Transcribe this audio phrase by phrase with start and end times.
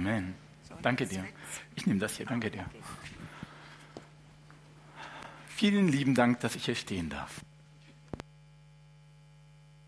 [0.00, 0.34] Amen.
[0.80, 1.26] Danke dir.
[1.74, 2.24] Ich nehme das hier.
[2.24, 2.64] Danke dir.
[5.48, 7.42] Vielen lieben Dank, dass ich hier stehen darf.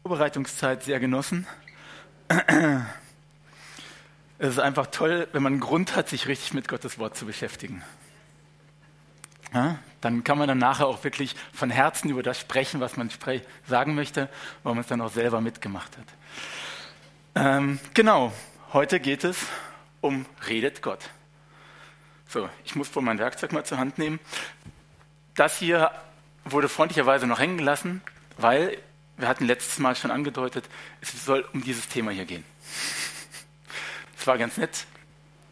[0.03, 1.46] Vorbereitungszeit sehr genossen.
[4.38, 7.25] Es ist einfach toll, wenn man einen Grund hat, sich richtig mit Gottes Wort zu
[7.25, 7.83] beschäftigen.
[9.55, 13.09] Ja, dann kann man dann nachher auch wirklich von Herzen über das sprechen, was man
[13.67, 14.29] sagen möchte,
[14.63, 16.07] weil man es dann auch selber mitgemacht hat.
[17.35, 18.31] Ähm, genau,
[18.75, 19.47] heute geht es
[20.03, 21.09] um Redet Gott.
[22.29, 24.20] So, ich muss wohl mein Werkzeug mal zur Hand nehmen.
[25.34, 25.91] Das hier
[26.45, 28.02] wurde freundlicherweise noch hängen gelassen,
[28.37, 28.77] weil
[29.16, 30.69] wir hatten letztes Mal schon angedeutet,
[31.01, 32.45] es soll um dieses Thema hier gehen.
[34.19, 34.87] Es war ganz nett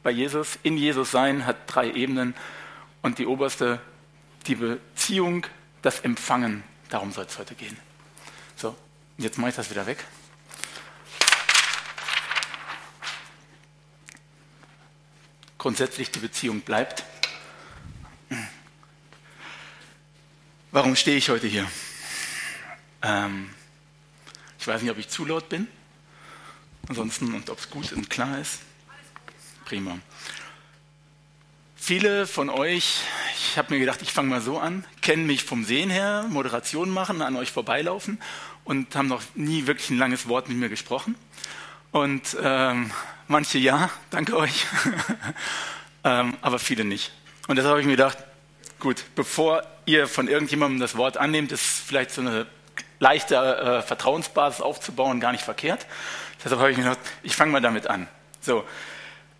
[0.03, 0.59] bei Jesus.
[0.63, 2.35] In Jesus sein hat drei Ebenen
[3.03, 3.81] und die oberste,
[4.47, 5.47] die Beziehung,
[5.83, 6.63] das Empfangen.
[6.89, 7.77] Darum soll es heute gehen.
[8.57, 8.77] So,
[9.19, 10.05] jetzt mache ich das wieder weg.
[15.61, 17.05] Grundsätzlich die Beziehung bleibt.
[20.73, 21.71] Warum stehe ich heute hier?
[23.03, 23.51] Ähm,
[24.59, 25.69] ich weiß nicht, ob ich zu laut bin.
[26.89, 28.61] Ansonsten, und ob es gut und klar ist.
[29.67, 29.99] Prima.
[31.77, 33.03] Viele von euch,
[33.37, 36.89] ich habe mir gedacht, ich fange mal so an, kennen mich vom Sehen her, Moderation
[36.89, 38.19] machen, an euch vorbeilaufen
[38.65, 41.17] und haben noch nie wirklich ein langes Wort mit mir gesprochen.
[41.93, 42.91] Und ähm,
[43.27, 44.67] manche ja, danke euch,
[46.05, 47.13] ähm, aber viele nicht.
[47.49, 48.19] Und deshalb habe ich mir gedacht,
[48.79, 52.47] gut, bevor ihr von irgendjemandem das Wort annehmt, ist vielleicht so eine
[53.01, 55.87] leichte äh, Vertrauensbasis aufzubauen, gar nicht verkehrt.
[56.45, 58.07] Deshalb habe ich mir gedacht, ich fange mal damit an.
[58.41, 58.65] So,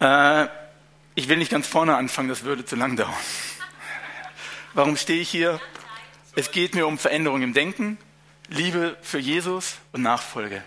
[0.01, 0.47] äh,
[1.15, 3.15] ich will nicht ganz vorne anfangen, das würde zu lang dauern.
[4.75, 5.61] Warum stehe ich hier?
[6.35, 7.99] Es geht mir um Veränderung im Denken,
[8.49, 10.65] Liebe für Jesus und Nachfolge.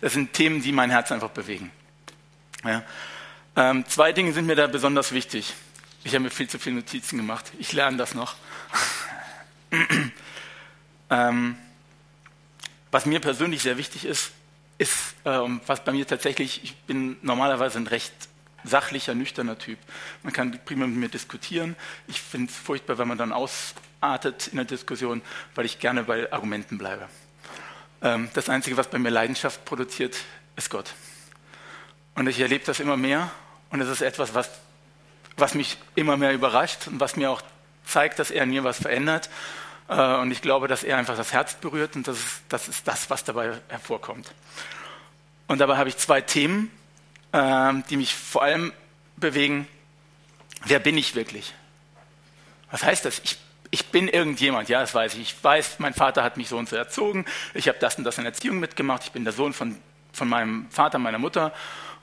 [0.00, 1.70] Das sind Themen, die mein Herz einfach bewegen.
[2.64, 2.82] Ja.
[3.56, 5.54] Ähm, zwei Dinge sind mir da besonders wichtig.
[6.04, 7.50] Ich habe mir viel zu viele Notizen gemacht.
[7.58, 8.36] Ich lerne das noch.
[11.10, 11.56] ähm,
[12.90, 14.32] was mir persönlich sehr wichtig ist,
[14.78, 18.12] ist, ähm, was bei mir tatsächlich, ich bin normalerweise ein recht
[18.64, 19.78] sachlicher, nüchterner Typ.
[20.22, 21.76] Man kann prima mit mir diskutieren.
[22.08, 25.22] Ich finde es furchtbar, wenn man dann ausartet in der Diskussion,
[25.54, 27.08] weil ich gerne bei Argumenten bleibe.
[28.06, 30.16] Ähm, das Einzige, was bei mir Leidenschaft produziert,
[30.54, 30.94] ist Gott.
[32.14, 33.32] Und ich erlebe das immer mehr
[33.70, 34.48] und es ist etwas, was,
[35.36, 37.42] was mich immer mehr überrascht und was mir auch
[37.84, 39.28] zeigt, dass er in mir was verändert
[39.88, 42.86] äh, und ich glaube, dass er einfach das Herz berührt und das ist, das ist
[42.86, 44.32] das, was dabei hervorkommt.
[45.48, 46.70] Und dabei habe ich zwei Themen,
[47.32, 48.72] ähm, die mich vor allem
[49.16, 49.66] bewegen.
[50.64, 51.54] Wer bin ich wirklich?
[52.70, 53.20] Was heißt das?
[53.24, 53.38] Ich,
[53.76, 55.20] ich bin irgendjemand, ja, das weiß ich.
[55.20, 57.26] Ich weiß, mein Vater hat mich so und so erzogen.
[57.52, 59.04] Ich habe das und das in Erziehung mitgemacht.
[59.04, 59.76] Ich bin der Sohn von,
[60.14, 61.52] von meinem Vater, meiner Mutter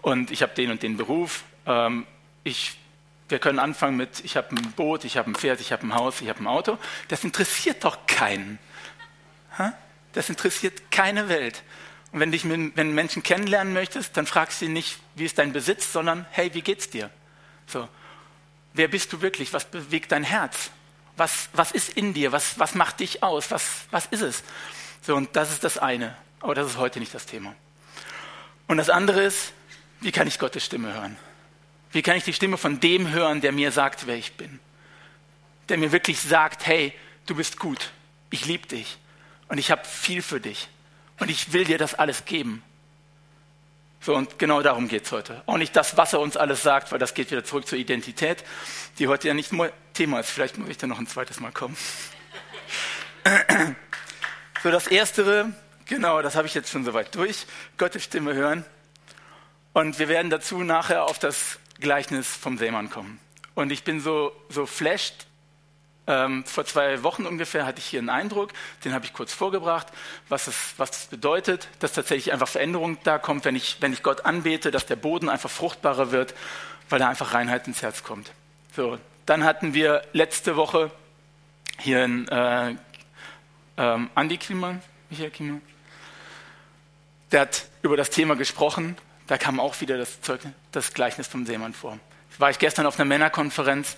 [0.04, 1.44] und ich habe den und den Beruf.
[1.66, 2.06] Ähm,
[2.44, 2.78] ich
[3.28, 5.96] wir können anfangen mit, ich habe ein Boot, ich habe ein Pferd, ich habe ein
[5.96, 6.78] Haus, ich habe ein Auto.
[7.08, 8.60] Das interessiert doch keinen.
[10.12, 11.64] Das interessiert keine Welt.
[12.12, 12.38] Und wenn du
[12.76, 16.54] wenn Menschen kennenlernen möchtest, dann fragst du sie nicht, wie ist dein Besitz, sondern hey,
[16.54, 17.10] wie geht's dir?
[17.66, 17.90] So.
[18.74, 19.54] Wer bist du wirklich?
[19.54, 20.70] Was bewegt dein Herz?
[21.18, 22.32] Was, was ist in dir?
[22.32, 23.52] Was, was macht dich aus?
[23.52, 24.44] Was, was ist es?
[25.02, 26.16] So, und das ist das eine.
[26.40, 27.56] Aber das ist heute nicht das Thema.
[28.68, 29.54] Und das andere ist,
[30.02, 31.16] wie kann ich Gottes Stimme hören?
[31.92, 34.60] Wie kann ich die Stimme von dem hören, der mir sagt, wer ich bin?
[35.70, 36.94] Der mir wirklich sagt, hey,
[37.26, 37.92] du bist gut,
[38.30, 38.98] ich liebe dich
[39.48, 40.68] und ich habe viel für dich
[41.20, 42.64] und ich will dir das alles geben.
[44.02, 45.42] So, und genau darum geht es heute.
[45.46, 48.44] Auch nicht das, was er uns alles sagt, weil das geht wieder zurück zur Identität,
[49.00, 49.54] die heute ja nicht
[49.94, 50.30] Thema ist.
[50.30, 51.78] Vielleicht muss ich da noch ein zweites Mal kommen.
[54.64, 55.52] So, das Erstere,
[55.88, 57.48] genau, das habe ich jetzt schon soweit durch.
[57.78, 58.64] Gottes Stimme hören.
[59.74, 63.20] Und wir werden dazu nachher auf das Gleichnis vom Seemann kommen.
[63.56, 65.28] Und ich bin so, so flashed.
[66.08, 68.52] Ähm, vor zwei Wochen ungefähr hatte ich hier einen Eindruck,
[68.86, 69.88] den habe ich kurz vorgebracht,
[70.30, 74.02] was es, was es bedeutet, dass tatsächlich einfach Veränderung da kommt, wenn ich, wenn ich
[74.02, 76.34] Gott anbete, dass der Boden einfach fruchtbarer wird,
[76.90, 78.32] weil da einfach Reinheit ins Herz kommt.
[78.76, 80.92] So, dann hatten wir letzte Woche
[81.80, 82.76] hier einen äh,
[83.78, 84.80] ähm, Andi Klima,
[85.10, 85.60] Michael Klima,
[87.32, 88.96] der hat über das Thema gesprochen,
[89.28, 91.98] da kam auch wieder das, Zeugnis, das Gleichnis vom Seemann vor.
[92.38, 93.98] War ich gestern auf einer Männerkonferenz.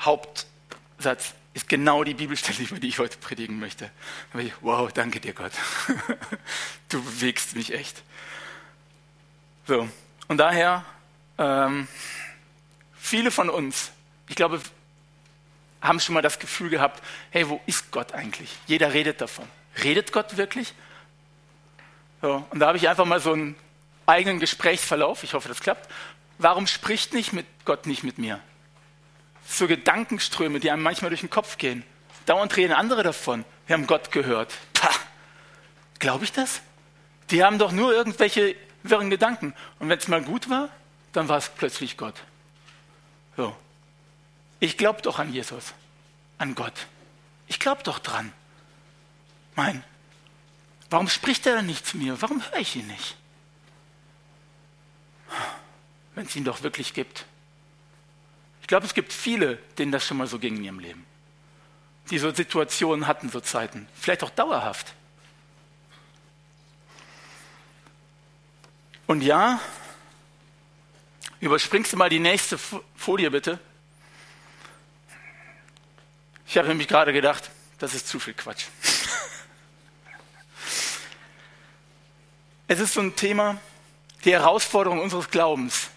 [0.00, 3.90] Hauptsatz ist genau die Bibelstelle, über die ich heute predigen möchte.
[4.32, 5.52] Da ich, wow, danke dir Gott.
[6.88, 8.00] Du bewegst mich echt.
[9.66, 9.88] So,
[10.28, 10.84] und daher,
[11.36, 11.88] ähm,
[12.94, 13.90] viele von uns,
[14.28, 14.60] ich glaube,
[15.80, 18.50] haben schon mal das Gefühl gehabt, hey, wo ist Gott eigentlich?
[18.66, 19.46] Jeder redet davon.
[19.82, 20.74] Redet Gott wirklich?
[22.22, 23.56] So, und da habe ich einfach mal so ein
[24.06, 25.90] eigenen Gesprächsverlauf, ich hoffe, das klappt,
[26.38, 28.40] warum spricht nicht mit Gott nicht mit mir?
[29.46, 31.84] So Gedankenströme, die einem manchmal durch den Kopf gehen.
[32.24, 33.44] Dauernd reden andere davon.
[33.66, 34.52] Wir haben Gott gehört.
[35.98, 36.60] Glaube ich das?
[37.30, 39.54] Die haben doch nur irgendwelche wirren Gedanken.
[39.78, 40.68] Und wenn es mal gut war,
[41.12, 42.14] dann war es plötzlich Gott.
[43.36, 43.54] So.
[44.60, 45.74] Ich glaube doch an Jesus,
[46.38, 46.86] an Gott.
[47.46, 48.32] Ich glaube doch dran.
[49.54, 49.84] Mein,
[50.90, 52.20] warum spricht er dann nicht zu mir?
[52.20, 53.16] Warum höre ich ihn nicht?
[56.14, 57.26] Wenn es ihn doch wirklich gibt.
[58.62, 61.06] Ich glaube, es gibt viele, denen das schon mal so ging in ihrem Leben.
[62.10, 63.88] Die so Situationen hatten, so Zeiten.
[63.94, 64.94] Vielleicht auch dauerhaft.
[69.06, 69.60] Und ja,
[71.40, 73.60] überspringst du mal die nächste Folie bitte.
[76.48, 78.66] Ich habe nämlich gerade gedacht, das ist zu viel Quatsch.
[82.68, 83.60] es ist so ein Thema,
[84.24, 85.88] die Herausforderung unseres Glaubens.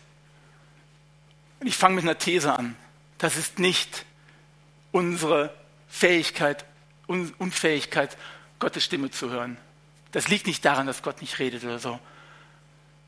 [1.59, 2.75] Und ich fange mit einer These an.
[3.17, 4.05] Das ist nicht
[4.91, 5.53] unsere
[5.87, 6.65] Fähigkeit,
[7.07, 8.17] Unfähigkeit,
[8.59, 9.57] Gottes Stimme zu hören.
[10.11, 11.99] Das liegt nicht daran, dass Gott nicht redet oder so.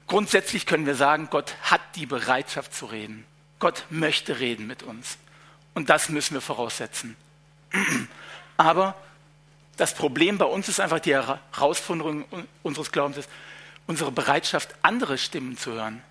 [0.07, 3.25] Grundsätzlich können wir sagen, Gott hat die Bereitschaft zu reden.
[3.59, 5.17] Gott möchte reden mit uns.
[5.73, 7.15] Und das müssen wir voraussetzen.
[8.57, 8.95] Aber
[9.77, 12.25] das Problem bei uns ist einfach die Herausforderung
[12.63, 13.29] unseres Glaubens ist,
[13.87, 16.01] unsere Bereitschaft, andere Stimmen zu hören.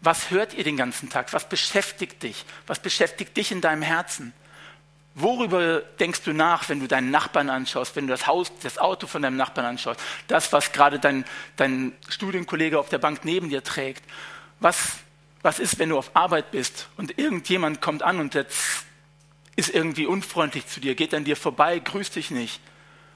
[0.00, 1.32] Was hört ihr den ganzen Tag?
[1.32, 2.44] Was beschäftigt dich?
[2.66, 4.32] Was beschäftigt dich in deinem Herzen?
[5.14, 9.06] Worüber denkst du nach, wenn du deinen Nachbarn anschaust, wenn du das Haus, das Auto
[9.06, 9.98] von deinem Nachbarn anschaust,
[10.28, 11.24] das, was gerade dein,
[11.56, 14.04] dein Studienkollege auf der Bank neben dir trägt?
[14.60, 14.98] Was,
[15.42, 18.85] was ist, wenn du auf Arbeit bist und irgendjemand kommt an und jetzt
[19.56, 22.60] ist irgendwie unfreundlich zu dir, geht an dir vorbei, grüßt dich nicht?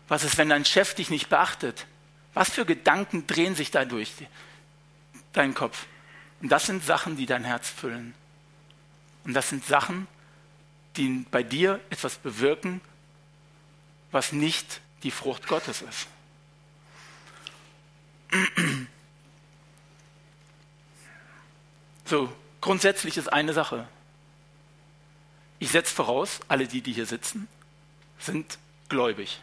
[0.08, 1.86] Was ist, wenn dein Chef dich nicht beachtet?
[2.34, 4.12] Was für Gedanken drehen sich da durch
[5.32, 5.86] deinen Kopf?
[6.40, 8.14] Und das sind Sachen, die dein Herz füllen.
[9.24, 10.08] Und das sind Sachen,
[10.96, 12.80] die bei dir etwas bewirken,
[14.10, 16.08] was nicht die Frucht Gottes ist.
[22.06, 23.86] So, grundsätzlich ist eine Sache.
[25.60, 27.46] Ich setze voraus, alle die, die hier sitzen,
[28.18, 28.58] sind
[28.88, 29.40] gläubig.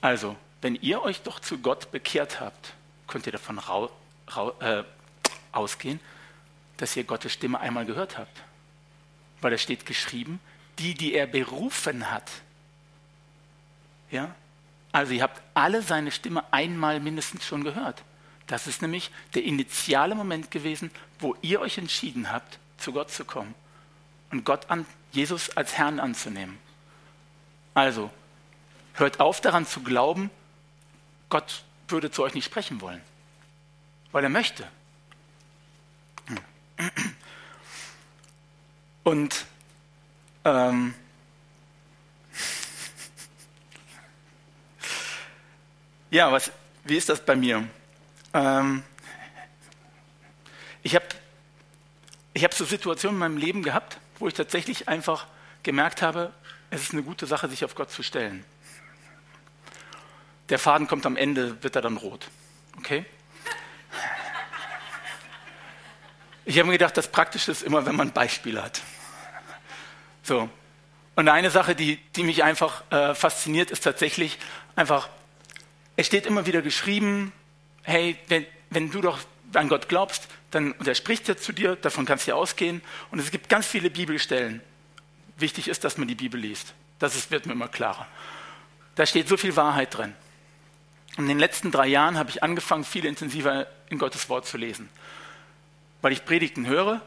[0.00, 2.74] Also, wenn ihr euch doch zu Gott bekehrt habt,
[3.06, 3.60] könnt ihr davon
[4.60, 4.82] äh,
[5.52, 6.00] ausgehen,
[6.78, 8.42] dass ihr Gottes Stimme einmal gehört habt
[9.42, 10.40] weil da steht geschrieben,
[10.78, 12.30] die, die er berufen hat.
[14.10, 14.34] Ja?
[14.92, 18.02] Also ihr habt alle seine Stimme einmal mindestens schon gehört.
[18.46, 23.24] Das ist nämlich der initiale Moment gewesen, wo ihr euch entschieden habt, zu Gott zu
[23.24, 23.54] kommen
[24.30, 26.58] und Gott an, Jesus als Herrn anzunehmen.
[27.74, 28.10] Also,
[28.94, 30.30] hört auf daran zu glauben,
[31.28, 33.00] Gott würde zu euch nicht sprechen wollen,
[34.10, 34.66] weil er möchte.
[39.04, 39.46] Und
[40.44, 40.94] ähm,
[46.10, 46.50] ja, was,
[46.84, 47.68] wie ist das bei mir?
[48.34, 48.82] Ähm,
[50.82, 51.06] ich habe
[52.34, 55.26] ich hab so Situationen in meinem Leben gehabt, wo ich tatsächlich einfach
[55.62, 56.32] gemerkt habe,
[56.70, 58.44] es ist eine gute Sache, sich auf Gott zu stellen.
[60.48, 62.28] Der Faden kommt am Ende, wird er dann rot.
[62.78, 63.04] Okay?
[66.44, 68.82] Ich habe mir gedacht, das Praktische ist immer, wenn man Beispiele hat.
[70.22, 70.48] So.
[71.14, 74.38] Und eine Sache, die, die mich einfach äh, fasziniert, ist tatsächlich
[74.74, 75.08] einfach,
[75.96, 77.32] es steht immer wieder geschrieben,
[77.82, 79.18] hey, wenn, wenn du doch
[79.56, 82.82] an Gott glaubst, dann, und er spricht ja zu dir, davon kannst du ja ausgehen.
[83.10, 84.60] Und es gibt ganz viele Bibelstellen.
[85.38, 86.74] Wichtig ist, dass man die Bibel liest.
[86.98, 88.06] Das ist, wird mir immer klarer.
[88.94, 90.14] Da steht so viel Wahrheit drin.
[91.16, 94.88] In den letzten drei Jahren habe ich angefangen, viel intensiver in Gottes Wort zu lesen.
[96.00, 97.00] Weil ich Predigten höre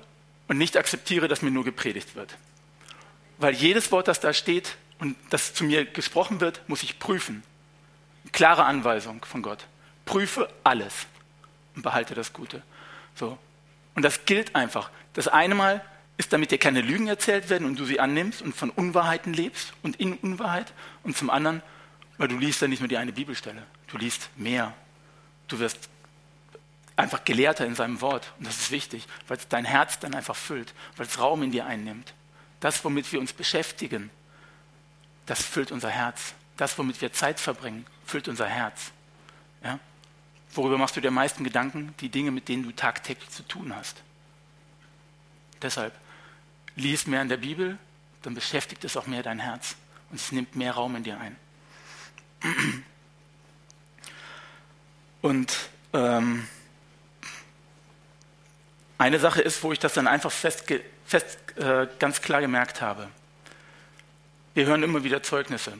[0.47, 2.35] und nicht akzeptiere, dass mir nur gepredigt wird.
[3.37, 7.43] Weil jedes Wort, das da steht und das zu mir gesprochen wird, muss ich prüfen.
[8.31, 9.65] Klare Anweisung von Gott.
[10.05, 11.07] Prüfe alles
[11.75, 12.61] und behalte das Gute.
[13.15, 13.37] So.
[13.95, 14.89] Und das gilt einfach.
[15.13, 15.83] Das eine Mal
[16.17, 19.73] ist, damit dir keine Lügen erzählt werden und du sie annimmst und von Unwahrheiten lebst
[19.83, 20.73] und in Unwahrheit.
[21.03, 21.61] Und zum anderen,
[22.17, 24.73] weil du liest dann nicht nur die eine Bibelstelle, du liest mehr.
[25.47, 25.89] Du wirst
[26.95, 28.33] einfach gelehrter in seinem Wort.
[28.39, 31.51] Und das ist wichtig, weil es dein Herz dann einfach füllt, weil es Raum in
[31.51, 32.13] dir einnimmt.
[32.59, 34.09] Das, womit wir uns beschäftigen,
[35.25, 36.33] das füllt unser Herz.
[36.57, 38.91] Das, womit wir Zeit verbringen, füllt unser Herz.
[39.63, 39.79] Ja?
[40.55, 41.93] Worüber machst du dir am meisten Gedanken?
[41.99, 44.01] Die Dinge, mit denen du tagtäglich zu tun hast.
[45.61, 45.93] Deshalb,
[46.75, 47.77] lies mehr in der Bibel,
[48.21, 49.75] dann beschäftigt es auch mehr dein Herz
[50.09, 51.35] und es nimmt mehr Raum in dir ein.
[55.21, 56.47] Und ähm,
[58.97, 60.65] eine Sache ist, wo ich das dann einfach fest,
[61.05, 63.09] fest äh, ganz klar gemerkt habe.
[64.53, 65.73] Wir hören immer wieder Zeugnisse.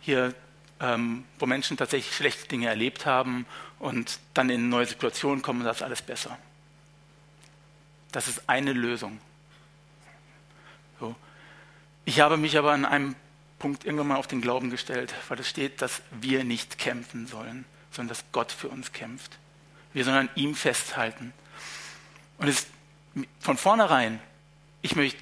[0.00, 0.34] Hier,
[0.80, 3.46] ähm, wo Menschen tatsächlich schlechte Dinge erlebt haben
[3.78, 6.38] und dann in neue Situationen kommen, da ist alles besser.
[8.12, 9.20] Das ist eine Lösung.
[10.98, 11.14] So.
[12.04, 13.14] Ich habe mich aber an einem
[13.58, 17.64] Punkt irgendwann mal auf den Glauben gestellt, weil es steht, dass wir nicht kämpfen sollen,
[17.90, 19.38] sondern dass Gott für uns kämpft.
[19.92, 21.32] Wir sollen an ihm festhalten.
[22.38, 22.66] Und es
[23.40, 24.20] von vornherein,
[24.82, 25.18] ich möchte,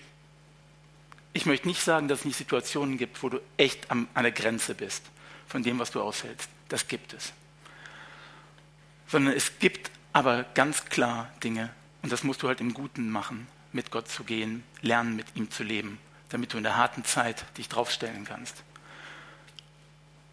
[1.33, 4.33] ich möchte nicht sagen, dass es nicht Situationen gibt, wo du echt am, an der
[4.33, 5.03] Grenze bist
[5.47, 6.49] von dem, was du aushältst.
[6.69, 7.33] Das gibt es.
[9.15, 11.71] Sondern es gibt aber ganz klar Dinge,
[12.03, 15.51] und das musst du halt im Guten machen, mit Gott zu gehen, lernen, mit ihm
[15.51, 15.99] zu leben
[16.35, 18.65] damit du in der harten Zeit dich draufstellen kannst.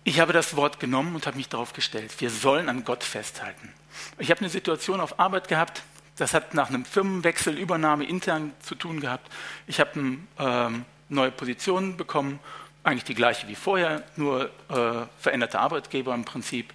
[0.04, 2.12] Ich habe das Wort genommen und habe mich darauf gestellt.
[2.18, 3.72] Wir sollen an Gott festhalten.
[4.18, 5.84] Ich habe eine Situation auf Arbeit gehabt,
[6.18, 9.32] das hat nach einem Firmenwechsel, Übernahme intern zu tun gehabt.
[9.68, 12.40] Ich habe eine ähm, neue Position bekommen,
[12.84, 16.74] eigentlich die gleiche wie vorher, nur äh, veränderte Arbeitgeber im Prinzip.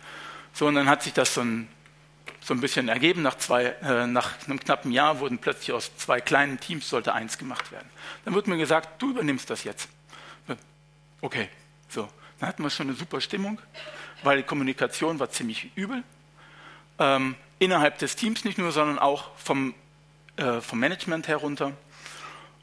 [0.53, 1.69] So, und dann hat sich das so ein
[2.47, 3.23] so ein bisschen ergeben.
[3.23, 7.39] Nach, zwei, äh, nach einem knappen Jahr wurden plötzlich aus zwei kleinen Teams sollte eins
[7.39, 7.89] gemacht werden.
[8.25, 9.89] Dann wird mir gesagt, du übernimmst das jetzt.
[11.21, 11.49] Okay,
[11.89, 12.09] so.
[12.39, 13.61] Dann hatten wir schon eine super Stimmung,
[14.23, 16.05] weil die Kommunikation war ziemlich übel.
[17.01, 19.75] Ähm, innerhalb des Teams nicht nur, sondern auch vom,
[20.37, 21.73] äh, vom Management herunter.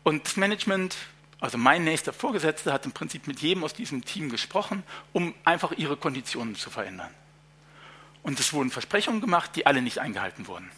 [0.03, 0.95] Und das Management,
[1.41, 5.73] also mein nächster Vorgesetzter, hat im Prinzip mit jedem aus diesem Team gesprochen, um einfach
[5.73, 7.09] ihre Konditionen zu verändern.
[8.24, 10.72] Und es wurden Versprechungen gemacht, die alle nicht eingehalten wurden.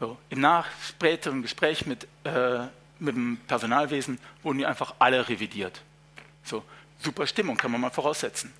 [0.00, 2.60] So, Im nachspäteren Gespräch mit, äh,
[2.98, 5.82] mit dem Personalwesen wurden die einfach alle revidiert.
[6.44, 6.62] So,
[7.02, 8.52] super Stimmung, kann man mal voraussetzen.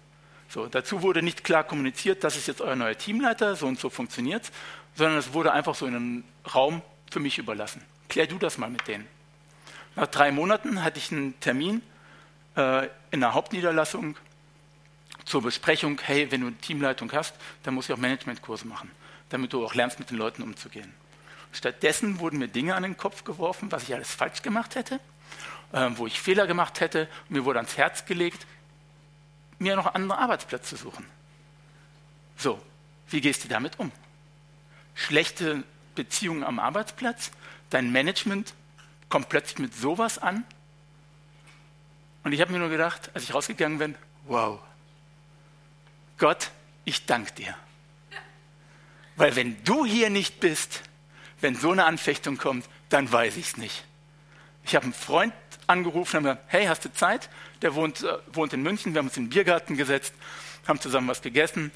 [0.48, 3.90] So, dazu wurde nicht klar kommuniziert, das ist jetzt euer neuer Teamleiter, so und so
[3.90, 4.50] funktioniert
[4.96, 6.24] sondern es wurde einfach so in einen
[6.54, 7.82] Raum für mich überlassen.
[8.08, 9.06] Klär du das mal mit denen.
[9.94, 11.82] Nach drei Monaten hatte ich einen Termin
[12.56, 14.16] äh, in der Hauptniederlassung
[15.26, 18.90] zur Besprechung, hey, wenn du Teamleitung hast, dann musst du auch Managementkurse machen,
[19.28, 20.94] damit du auch lernst, mit den Leuten umzugehen.
[21.52, 25.00] Stattdessen wurden mir Dinge an den Kopf geworfen, was ich alles falsch gemacht hätte,
[25.72, 27.08] äh, wo ich Fehler gemacht hätte.
[27.28, 28.46] Mir wurde ans Herz gelegt,
[29.58, 31.04] mir noch einen anderen Arbeitsplatz zu suchen.
[32.36, 32.60] So,
[33.08, 33.90] wie gehst du damit um?
[34.94, 35.64] Schlechte
[35.94, 37.32] Beziehungen am Arbeitsplatz,
[37.70, 38.54] dein Management
[39.08, 40.44] kommt plötzlich mit sowas an.
[42.22, 43.94] Und ich habe mir nur gedacht, als ich rausgegangen bin,
[44.26, 44.60] wow,
[46.18, 46.50] Gott,
[46.84, 47.54] ich danke dir.
[49.16, 50.82] Weil wenn du hier nicht bist,
[51.40, 53.84] wenn so eine Anfechtung kommt, dann weiß ich es nicht.
[54.64, 55.32] Ich habe einen Freund
[55.66, 57.30] angerufen und gesagt, hey, hast du Zeit?
[57.62, 60.14] Der wohnt, äh, wohnt in München, wir haben uns in den Biergarten gesetzt,
[60.66, 61.70] haben zusammen was gegessen.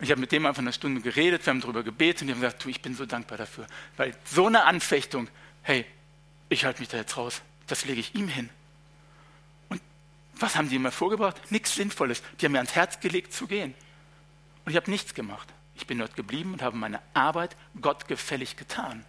[0.00, 2.40] Ich habe mit dem einfach eine Stunde geredet, wir haben darüber gebetet und die haben
[2.40, 3.66] gesagt, du, ich bin so dankbar dafür.
[3.96, 5.28] Weil so eine Anfechtung,
[5.62, 5.86] hey,
[6.48, 8.50] ich halte mich da jetzt raus, das lege ich ihm hin.
[10.38, 11.40] Was haben die mir vorgebracht?
[11.50, 12.22] Nichts Sinnvolles.
[12.40, 13.74] Die haben mir ans Herz gelegt zu gehen.
[14.64, 15.48] Und ich habe nichts gemacht.
[15.76, 19.04] Ich bin dort geblieben und habe meine Arbeit gottgefällig getan.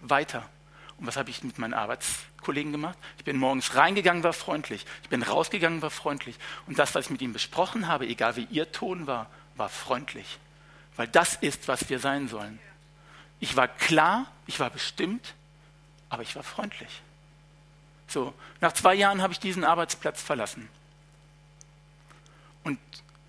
[0.00, 0.48] Weiter.
[0.98, 2.96] Und was habe ich mit meinen Arbeitskollegen gemacht?
[3.18, 4.86] Ich bin morgens reingegangen, war freundlich.
[5.02, 6.36] Ich bin rausgegangen, war freundlich.
[6.66, 10.38] Und das, was ich mit ihm besprochen habe, egal wie ihr Ton war, war freundlich.
[10.96, 12.60] Weil das ist, was wir sein sollen.
[13.40, 15.34] Ich war klar, ich war bestimmt,
[16.08, 17.02] aber ich war freundlich.
[18.08, 20.68] So, nach zwei Jahren habe ich diesen Arbeitsplatz verlassen.
[22.62, 22.78] Und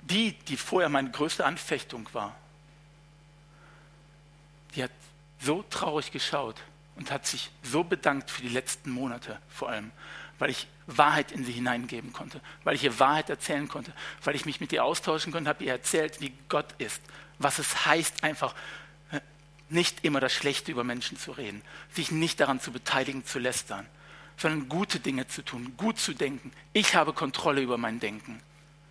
[0.03, 2.35] die, die vorher meine größte Anfechtung war,
[4.75, 4.91] die hat
[5.39, 6.55] so traurig geschaut
[6.95, 9.91] und hat sich so bedankt für die letzten Monate vor allem,
[10.39, 14.45] weil ich Wahrheit in sie hineingeben konnte, weil ich ihr Wahrheit erzählen konnte, weil ich
[14.45, 17.01] mich mit ihr austauschen konnte, habe ihr erzählt, wie Gott ist,
[17.39, 18.53] was es heißt, einfach
[19.11, 19.19] äh,
[19.69, 21.61] nicht immer das Schlechte über Menschen zu reden,
[21.93, 23.87] sich nicht daran zu beteiligen, zu lästern,
[24.37, 26.51] sondern gute Dinge zu tun, gut zu denken.
[26.73, 28.41] Ich habe Kontrolle über mein Denken.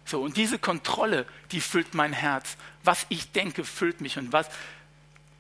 [0.07, 2.57] So, und diese Kontrolle, die füllt mein Herz.
[2.83, 4.19] Was ich denke, füllt mich.
[4.19, 4.49] Und was,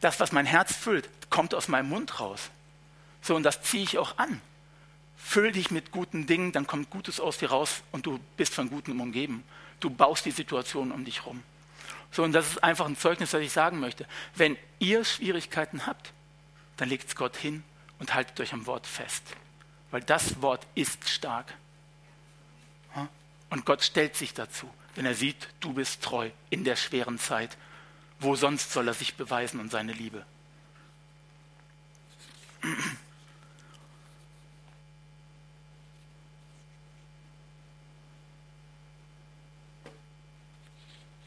[0.00, 2.50] das, was mein Herz füllt, kommt aus meinem Mund raus.
[3.22, 4.40] So, und das ziehe ich auch an.
[5.16, 8.68] Füll dich mit guten Dingen, dann kommt Gutes aus dir raus und du bist von
[8.68, 9.42] Gutem umgeben.
[9.80, 11.42] Du baust die Situation um dich rum.
[12.10, 14.06] So, und das ist einfach ein Zeugnis, das ich sagen möchte.
[14.34, 16.12] Wenn ihr Schwierigkeiten habt,
[16.76, 17.64] dann legt es Gott hin
[17.98, 19.22] und haltet euch am Wort fest
[19.94, 21.54] weil das Wort ist stark.
[23.48, 27.56] Und Gott stellt sich dazu, wenn er sieht, du bist treu in der schweren Zeit.
[28.18, 30.26] Wo sonst soll er sich beweisen und seine Liebe?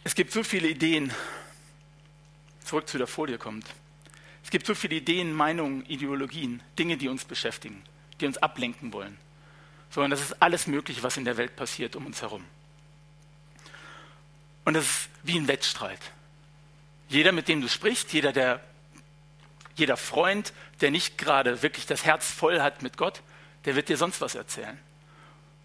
[0.03, 1.13] Es gibt so viele Ideen.
[2.65, 3.65] Zurück zu der Folie kommt.
[4.43, 7.81] Es gibt so viele Ideen, Meinungen, Ideologien, Dinge, die uns beschäftigen,
[8.19, 9.17] die uns ablenken wollen.
[9.89, 12.43] Sondern das ist alles Mögliche, was in der Welt passiert um uns herum.
[14.65, 16.01] Und das ist wie ein Wettstreit.
[17.09, 18.59] Jeder, mit dem du sprichst, jeder, der,
[19.75, 23.21] jeder Freund, der nicht gerade wirklich das Herz voll hat mit Gott,
[23.65, 24.77] der wird dir sonst was erzählen.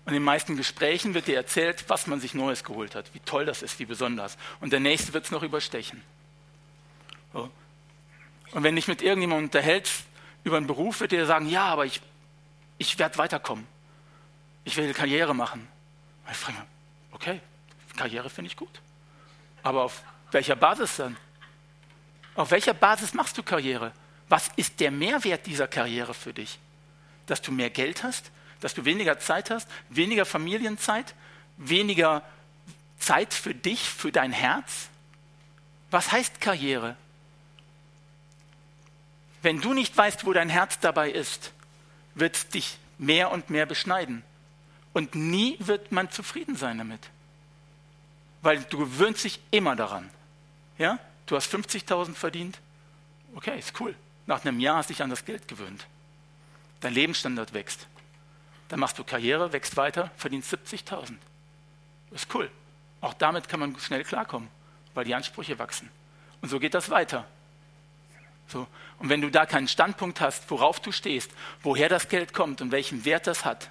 [0.04, 3.20] Und in den meisten Gesprächen wird dir erzählt, was man sich Neues geholt hat, wie
[3.20, 4.36] toll das ist, wie besonders.
[4.60, 6.02] Und der Nächste wird es noch überstechen.
[7.32, 7.50] So.
[8.52, 10.04] Und wenn dich mit irgendjemandem unterhältst
[10.44, 12.00] über einen Beruf, wird dir sagen, ja, aber ich,
[12.78, 13.66] ich werde weiterkommen.
[14.64, 15.66] Ich will Karriere machen.
[16.30, 16.68] Ich frage mich,
[17.12, 17.40] okay,
[17.96, 18.80] Karriere finde ich gut.
[19.62, 21.16] Aber auf welcher Basis dann?
[22.34, 23.92] Auf welcher Basis machst du Karriere?
[24.28, 26.58] Was ist der Mehrwert dieser Karriere für dich?
[27.26, 28.30] Dass du mehr Geld hast?
[28.62, 31.14] dass du weniger Zeit hast, weniger Familienzeit,
[31.56, 32.22] weniger
[32.98, 34.88] Zeit für dich, für dein Herz?
[35.90, 36.96] Was heißt Karriere?
[39.42, 41.52] Wenn du nicht weißt, wo dein Herz dabei ist,
[42.14, 44.22] wird es dich mehr und mehr beschneiden.
[44.92, 47.00] Und nie wird man zufrieden sein damit.
[48.42, 50.10] Weil du gewöhnst dich immer daran.
[50.78, 50.98] Ja?
[51.26, 52.58] Du hast 50.000 verdient.
[53.34, 53.94] Okay, ist cool.
[54.26, 55.86] Nach einem Jahr hast du dich an das Geld gewöhnt.
[56.80, 57.86] Dein Lebensstandard wächst.
[58.68, 61.16] Dann machst du Karriere, wächst weiter, verdienst 70.000.
[62.10, 62.50] Das ist cool.
[63.00, 64.48] Auch damit kann man schnell klarkommen,
[64.94, 65.90] weil die Ansprüche wachsen.
[66.40, 67.26] Und so geht das weiter.
[68.52, 68.68] So.
[68.98, 71.30] Und wenn du da keinen Standpunkt hast, worauf du stehst,
[71.62, 73.70] woher das Geld kommt und welchen Wert das hat,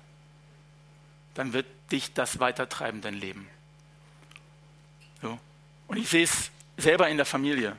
[1.36, 3.48] dann wird dich das weitertreiben, dein Leben.
[5.22, 5.40] So.
[5.88, 7.78] Und ich sehe es selber in der Familie.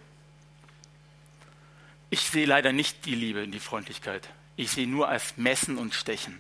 [2.09, 4.29] Ich sehe leider nicht die Liebe, die Freundlichkeit.
[4.55, 6.39] Ich sehe nur als Messen und Stechen.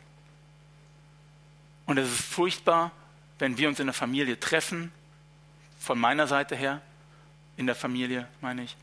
[1.86, 2.92] Und es ist furchtbar,
[3.40, 4.92] wenn wir uns in der Familie treffen,
[5.80, 6.80] von meiner Seite her,
[7.56, 8.76] in der Familie meine ich,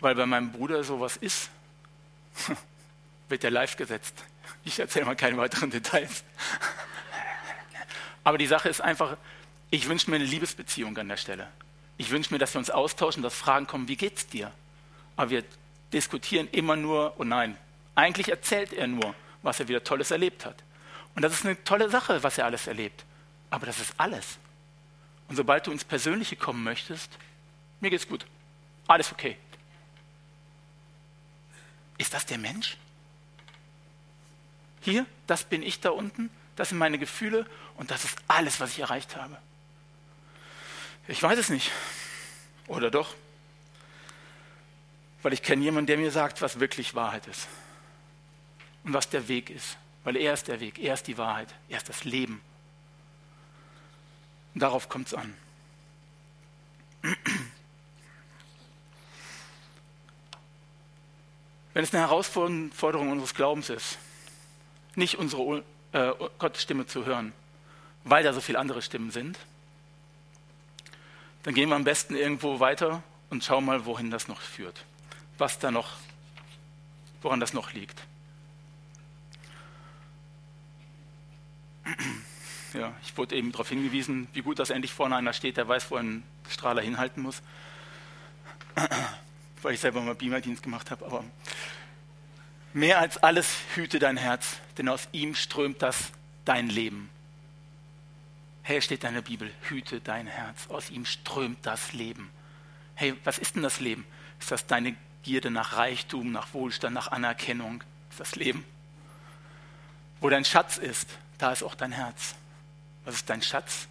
[0.00, 1.50] weil bei meinem Bruder sowas ist,
[3.28, 4.14] wird er live gesetzt.
[4.64, 6.24] Ich erzähle mal keine weiteren Details.
[8.24, 9.16] Aber die Sache ist einfach,
[9.70, 11.48] ich wünsche mir eine Liebesbeziehung an der Stelle.
[11.98, 14.52] Ich wünsche mir, dass wir uns austauschen, dass Fragen kommen, wie geht's dir?
[15.16, 15.44] Aber wir
[15.92, 17.56] diskutieren immer nur, oh nein,
[17.94, 20.56] eigentlich erzählt er nur, was er wieder Tolles erlebt hat.
[21.14, 23.04] Und das ist eine tolle Sache, was er alles erlebt.
[23.48, 24.38] Aber das ist alles.
[25.28, 27.10] Und sobald du ins Persönliche kommen möchtest,
[27.80, 28.26] mir geht's gut.
[28.86, 29.36] Alles okay.
[31.98, 32.76] Ist das der Mensch?
[34.80, 38.70] Hier, das bin ich da unten, das sind meine Gefühle und das ist alles, was
[38.70, 39.36] ich erreicht habe.
[41.08, 41.70] Ich weiß es nicht.
[42.68, 43.14] Oder doch?
[45.22, 47.48] Weil ich kenne jemanden, der mir sagt, was wirklich Wahrheit ist
[48.84, 49.76] und was der Weg ist.
[50.04, 52.40] Weil er ist der Weg, er ist die Wahrheit, er ist das Leben.
[54.54, 55.34] Und darauf kommt es an.
[61.76, 63.98] Wenn es eine Herausforderung unseres Glaubens ist,
[64.94, 65.62] nicht unsere
[65.92, 67.34] äh, Gottes Stimme zu hören,
[68.02, 69.38] weil da so viele andere Stimmen sind,
[71.42, 74.86] dann gehen wir am besten irgendwo weiter und schauen mal, wohin das noch führt.
[75.36, 75.98] Was da noch,
[77.20, 78.00] woran das noch liegt.
[82.72, 85.90] Ja, ich wurde eben darauf hingewiesen, wie gut, dass endlich vorne einer steht, der weiß,
[85.90, 87.42] wo ein Strahler hinhalten muss.
[89.60, 91.04] Weil ich selber mal Beamerdienst gemacht habe.
[91.04, 91.24] Aber
[92.76, 96.12] mehr als alles hüte dein Herz, denn aus ihm strömt das
[96.44, 97.08] dein Leben.
[98.62, 102.30] Hey, steht in der Bibel, hüte dein Herz, aus ihm strömt das Leben.
[102.94, 104.04] Hey, was ist denn das Leben?
[104.40, 107.82] Ist das deine Gierde nach Reichtum, nach Wohlstand, nach Anerkennung?
[108.10, 108.62] Ist das Leben?
[110.20, 111.08] Wo dein Schatz ist,
[111.38, 112.34] da ist auch dein Herz.
[113.06, 113.88] Was ist dein Schatz?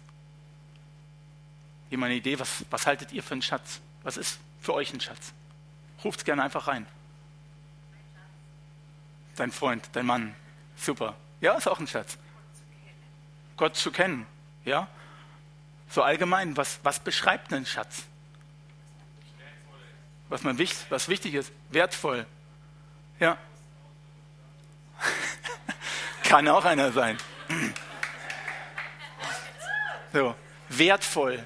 [1.90, 3.80] Jemand eine Idee, was, was haltet ihr für einen Schatz?
[4.04, 5.32] Was ist für euch ein Schatz?
[6.04, 6.86] Ruft es gerne einfach rein.
[9.36, 10.34] Dein Freund, dein Mann.
[10.76, 11.14] Super.
[11.40, 12.16] Ja, ist auch ein Schatz.
[13.56, 14.26] Gott zu kennen.
[14.64, 14.88] Ja?
[15.90, 18.04] So allgemein, was, was beschreibt einen Schatz?
[20.28, 22.26] Was, man, was wichtig ist, wertvoll.
[23.20, 23.38] Ja.
[26.24, 27.18] Kann auch einer sein.
[30.12, 30.34] So,
[30.70, 31.44] wertvoll.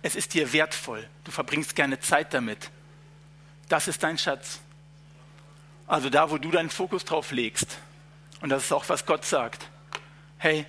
[0.00, 1.08] Es ist dir wertvoll.
[1.24, 2.70] Du verbringst gerne Zeit damit.
[3.68, 4.60] Das ist dein Schatz.
[5.92, 7.76] Also da, wo du deinen Fokus drauf legst.
[8.40, 9.68] Und das ist auch, was Gott sagt.
[10.38, 10.64] Hey,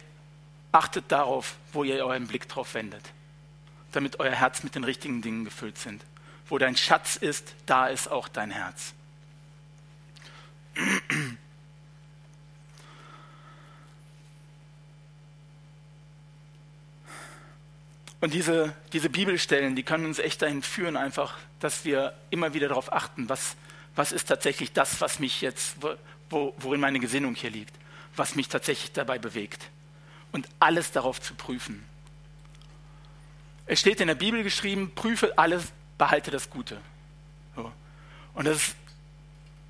[0.74, 3.02] achtet darauf, wo ihr euren Blick drauf wendet.
[3.94, 6.04] Damit euer Herz mit den richtigen Dingen gefüllt sind.
[6.50, 8.94] Wo dein Schatz ist, da ist auch dein Herz.
[18.20, 22.68] Und diese, diese Bibelstellen, die können uns echt dahin führen, einfach, dass wir immer wieder
[22.68, 23.56] darauf achten, was,
[23.96, 25.78] was ist tatsächlich das, was mich jetzt,
[26.30, 27.76] wo, worin meine Gesinnung hier liegt,
[28.16, 29.70] was mich tatsächlich dabei bewegt.
[30.32, 31.86] Und alles darauf zu prüfen.
[33.66, 36.82] Es steht in der Bibel geschrieben, prüfe alles, behalte das Gute.
[37.56, 37.72] So.
[38.34, 38.76] Und das,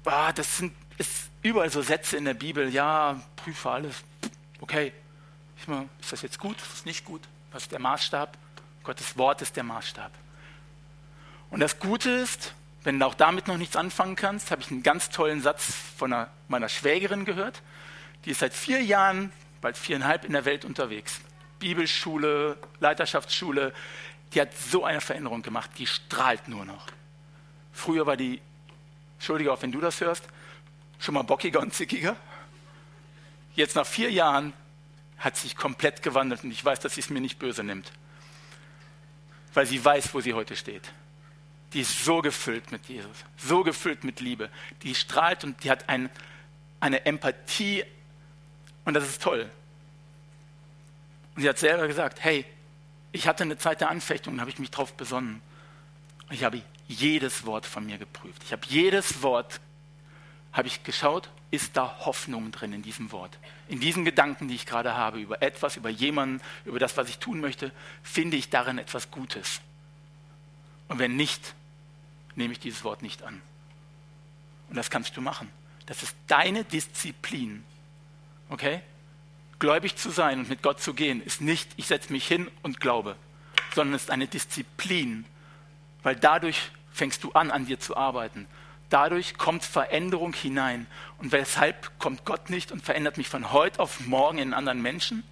[0.05, 3.95] ah, das sind ist überall so Sätze in der Bibel, ja, prüfe alles.
[4.61, 4.93] Okay,
[5.57, 7.21] ich meine, ist das jetzt gut, ist das nicht gut?
[7.51, 8.37] Was ist der Maßstab?
[8.83, 10.11] Gottes Wort ist der Maßstab.
[11.49, 14.83] Und das Gute ist, wenn du auch damit noch nichts anfangen kannst, habe ich einen
[14.83, 17.61] ganz tollen Satz von einer, meiner Schwägerin gehört.
[18.25, 21.21] Die ist seit vier Jahren, bald viereinhalb, in der Welt unterwegs.
[21.59, 23.73] Bibelschule, Leiterschaftsschule.
[24.33, 26.87] Die hat so eine Veränderung gemacht, die strahlt nur noch.
[27.71, 28.41] Früher war die,
[29.15, 30.25] entschuldige auch wenn du das hörst,
[30.99, 32.17] schon mal bockiger und zickiger.
[33.55, 34.51] Jetzt nach vier Jahren
[35.17, 37.91] hat sich komplett gewandelt und ich weiß, dass sie es mir nicht böse nimmt.
[39.53, 40.91] Weil sie weiß, wo sie heute steht
[41.73, 44.49] die ist so gefüllt mit Jesus, so gefüllt mit Liebe.
[44.83, 46.09] Die strahlt und die hat ein,
[46.79, 47.83] eine Empathie
[48.85, 49.49] und das ist toll.
[51.35, 52.45] Und sie hat selber gesagt, hey,
[53.11, 55.41] ich hatte eine Zeit der Anfechtung und habe ich mich darauf besonnen.
[56.29, 58.43] Und ich habe jedes Wort von mir geprüft.
[58.43, 59.59] Ich habe jedes Wort,
[60.51, 63.37] habe ich geschaut, ist da Hoffnung drin in diesem Wort.
[63.67, 67.19] In diesen Gedanken, die ich gerade habe, über etwas, über jemanden, über das, was ich
[67.19, 69.61] tun möchte, finde ich darin etwas Gutes.
[70.87, 71.53] Und wenn nicht,
[72.35, 73.41] nehme ich dieses Wort nicht an.
[74.69, 75.49] Und das kannst du machen.
[75.85, 77.63] Das ist deine Disziplin.
[78.49, 78.81] Okay?
[79.59, 82.79] Gläubig zu sein und mit Gott zu gehen, ist nicht, ich setze mich hin und
[82.79, 83.15] glaube,
[83.73, 85.25] sondern es ist eine Disziplin,
[86.01, 88.47] weil dadurch fängst du an, an dir zu arbeiten.
[88.89, 90.85] Dadurch kommt Veränderung hinein.
[91.17, 94.81] Und weshalb kommt Gott nicht und verändert mich von heute auf morgen in einen anderen
[94.83, 95.23] Menschen?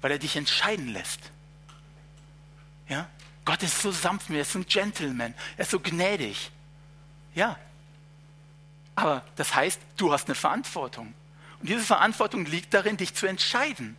[0.00, 1.20] Weil er dich entscheiden lässt.
[2.88, 3.08] Ja?
[3.44, 6.50] Gott ist so sanft er ist ein Gentleman, er ist so gnädig.
[7.34, 7.58] Ja.
[8.94, 11.12] Aber das heißt, du hast eine Verantwortung.
[11.60, 13.96] Und diese Verantwortung liegt darin, dich zu entscheiden.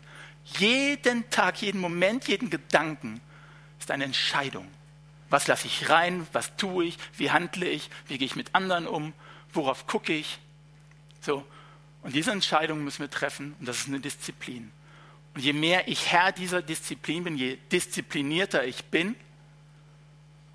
[0.57, 3.19] Jeden Tag, jeden Moment, jeden Gedanken
[3.79, 4.67] ist eine Entscheidung.
[5.29, 6.27] Was lasse ich rein?
[6.31, 6.97] Was tue ich?
[7.17, 7.89] Wie handle ich?
[8.07, 9.13] Wie gehe ich mit anderen um?
[9.53, 10.39] Worauf gucke ich?
[11.21, 11.45] So.
[12.03, 14.71] Und diese Entscheidung müssen wir treffen und das ist eine Disziplin.
[15.33, 19.15] Und je mehr ich Herr dieser Disziplin bin, je disziplinierter ich bin,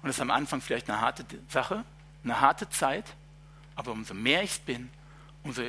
[0.02, 1.84] und das ist am Anfang vielleicht eine harte Sache,
[2.24, 3.04] eine harte Zeit,
[3.74, 4.90] aber umso mehr ich es bin,
[5.42, 5.62] umso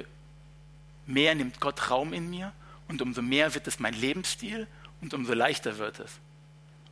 [1.06, 2.54] mehr nimmt Gott Raum in mir
[2.88, 4.68] und umso mehr wird es mein Lebensstil
[5.02, 6.12] und umso leichter wird es.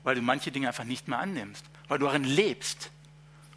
[0.03, 2.91] Weil du manche Dinge einfach nicht mehr annimmst, weil du darin lebst,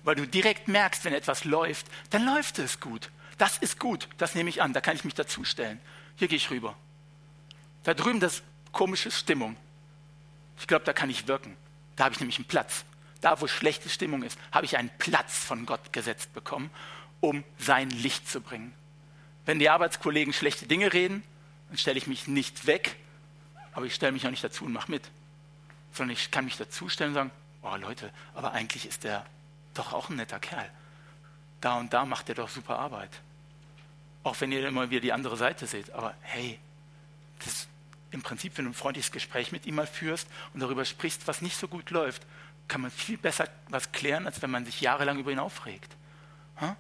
[0.05, 3.11] weil du direkt merkst, wenn etwas läuft, dann läuft es gut.
[3.39, 5.81] Das ist gut, das nehme ich an, da kann ich mich dazustellen.
[6.17, 6.77] Hier gehe ich rüber.
[7.83, 9.57] Da drüben das komische Stimmung.
[10.59, 11.57] Ich glaube, da kann ich wirken.
[11.97, 12.85] Da habe ich nämlich einen Platz
[13.23, 16.71] da wo schlechte Stimmung ist, habe ich einen Platz von Gott gesetzt bekommen,
[17.21, 18.75] um sein Licht zu bringen.
[19.47, 21.23] Wenn die Arbeitskollegen schlechte Dinge reden,
[21.69, 22.97] dann stelle ich mich nicht weg,
[23.73, 25.09] aber ich stelle mich auch nicht dazu und mache mit.
[25.93, 27.31] Sondern ich kann mich dazu stellen und sagen,
[27.63, 29.25] oh Leute, aber eigentlich ist der
[29.75, 30.69] doch auch ein netter Kerl.
[31.61, 33.11] Da und da macht er doch super Arbeit.
[34.25, 35.91] Auch wenn ihr immer wieder die andere Seite seht.
[35.93, 36.59] Aber hey,
[37.45, 37.69] das,
[38.11, 41.41] im Prinzip, wenn du ein freundliches Gespräch mit ihm mal führst und darüber sprichst, was
[41.41, 42.23] nicht so gut läuft,
[42.73, 45.95] kann man viel besser was klären, als wenn man sich jahrelang über ihn aufregt.
[46.57, 46.75] Hm?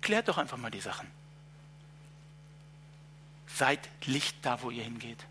[0.00, 1.06] Klärt doch einfach mal die Sachen.
[3.46, 5.24] Seid Licht da, wo ihr hingeht.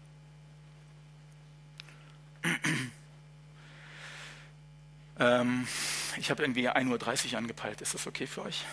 [5.20, 5.68] ähm,
[6.16, 7.82] ich habe irgendwie 1.30 Uhr angepeilt.
[7.82, 8.64] Ist das okay für euch?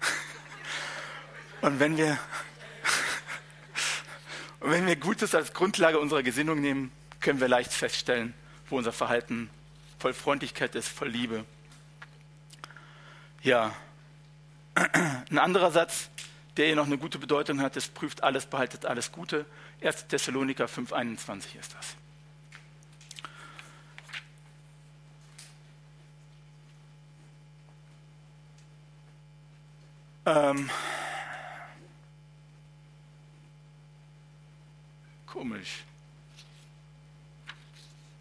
[1.60, 2.18] Und wenn wir,
[4.60, 6.90] und wenn wir Gutes als Grundlage unserer Gesinnung nehmen,
[7.20, 8.32] können wir leicht feststellen,
[8.70, 9.50] wo unser Verhalten
[10.00, 11.44] voll Freundlichkeit ist, voll Liebe.
[13.42, 13.74] Ja,
[14.74, 16.08] ein anderer Satz,
[16.56, 19.44] der hier noch eine gute Bedeutung hat, ist, prüft alles, behaltet alles Gute.
[19.82, 20.08] 1.
[20.08, 21.96] Thessaloniker 5,21 ist das.
[30.26, 30.70] Ähm,
[35.26, 35.84] komisch.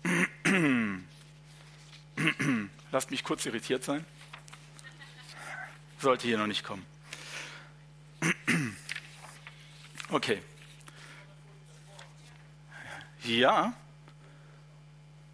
[2.91, 4.05] Lasst mich kurz irritiert sein.
[5.99, 6.85] Sollte hier noch nicht kommen.
[10.11, 10.41] Okay.
[13.23, 13.73] Ja.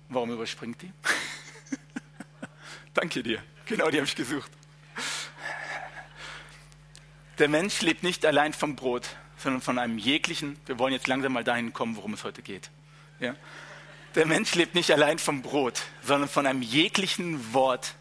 [0.10, 0.92] Warum überspringt die?
[2.94, 3.42] Danke dir.
[3.68, 4.52] Genau die habe ich gesucht.
[7.40, 11.32] Der Mensch lebt nicht allein vom Brot, sondern von einem jeglichen, wir wollen jetzt langsam
[11.32, 12.70] mal dahin kommen, worum es heute geht.
[13.22, 13.36] Ja?
[14.16, 17.96] Der Mensch lebt nicht allein vom Brot, sondern von einem jeglichen Wort.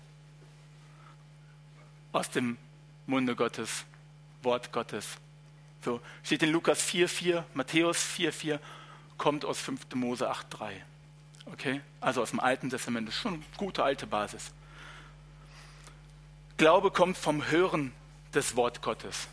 [2.12, 2.56] aus dem
[3.06, 3.84] Munde Gottes,
[4.42, 5.16] Wort Gottes.
[5.84, 8.60] So steht in Lukas 4,4, Matthäus 4,4,
[9.18, 9.94] kommt aus 5.
[9.94, 10.72] Mose 8,3.
[11.46, 11.80] Okay?
[12.00, 13.08] Also aus dem Alten Testament.
[13.08, 14.52] Das ist schon eine gute alte Basis.
[16.56, 17.92] Glaube kommt vom Hören
[18.32, 19.26] des Wort Gottes.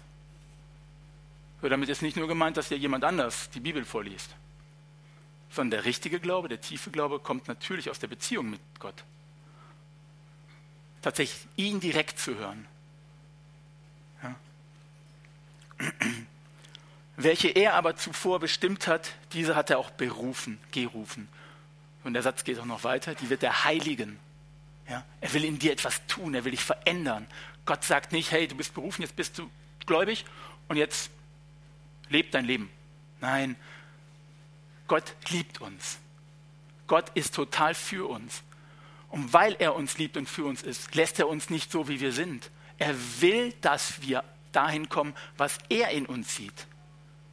[1.61, 4.31] Damit ist nicht nur gemeint, dass dir jemand anders die Bibel vorliest,
[5.51, 9.03] sondern der richtige Glaube, der tiefe Glaube kommt natürlich aus der Beziehung mit Gott.
[11.01, 12.67] Tatsächlich ihn direkt zu hören.
[14.23, 14.35] Ja.
[17.17, 21.27] Welche er aber zuvor bestimmt hat, diese hat er auch berufen, gerufen.
[22.03, 24.17] Und der Satz geht auch noch weiter, die wird er heiligen.
[24.89, 25.03] Ja?
[25.19, 27.27] Er will in dir etwas tun, er will dich verändern.
[27.65, 29.49] Gott sagt nicht, hey, du bist berufen, jetzt bist du
[29.85, 30.25] gläubig
[30.67, 31.11] und jetzt
[32.09, 32.69] leb dein Leben.
[33.19, 33.55] Nein,
[34.91, 35.99] Gott liebt uns.
[36.85, 38.43] Gott ist total für uns.
[39.07, 42.01] Und weil er uns liebt und für uns ist, lässt er uns nicht so, wie
[42.01, 42.51] wir sind.
[42.77, 46.67] Er will, dass wir dahin kommen, was er in uns sieht.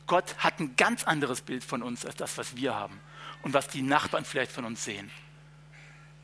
[0.07, 3.01] Gott hat ein ganz anderes Bild von uns als das, was wir haben
[3.42, 5.11] und was die Nachbarn vielleicht von uns sehen.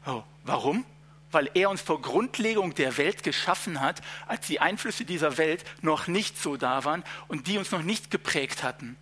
[0.06, 0.84] Oh, warum?
[1.32, 6.06] Weil er uns vor Grundlegung der Welt geschaffen hat, als die Einflüsse dieser Welt noch
[6.06, 8.96] nicht so da waren und die uns noch nicht geprägt hatten.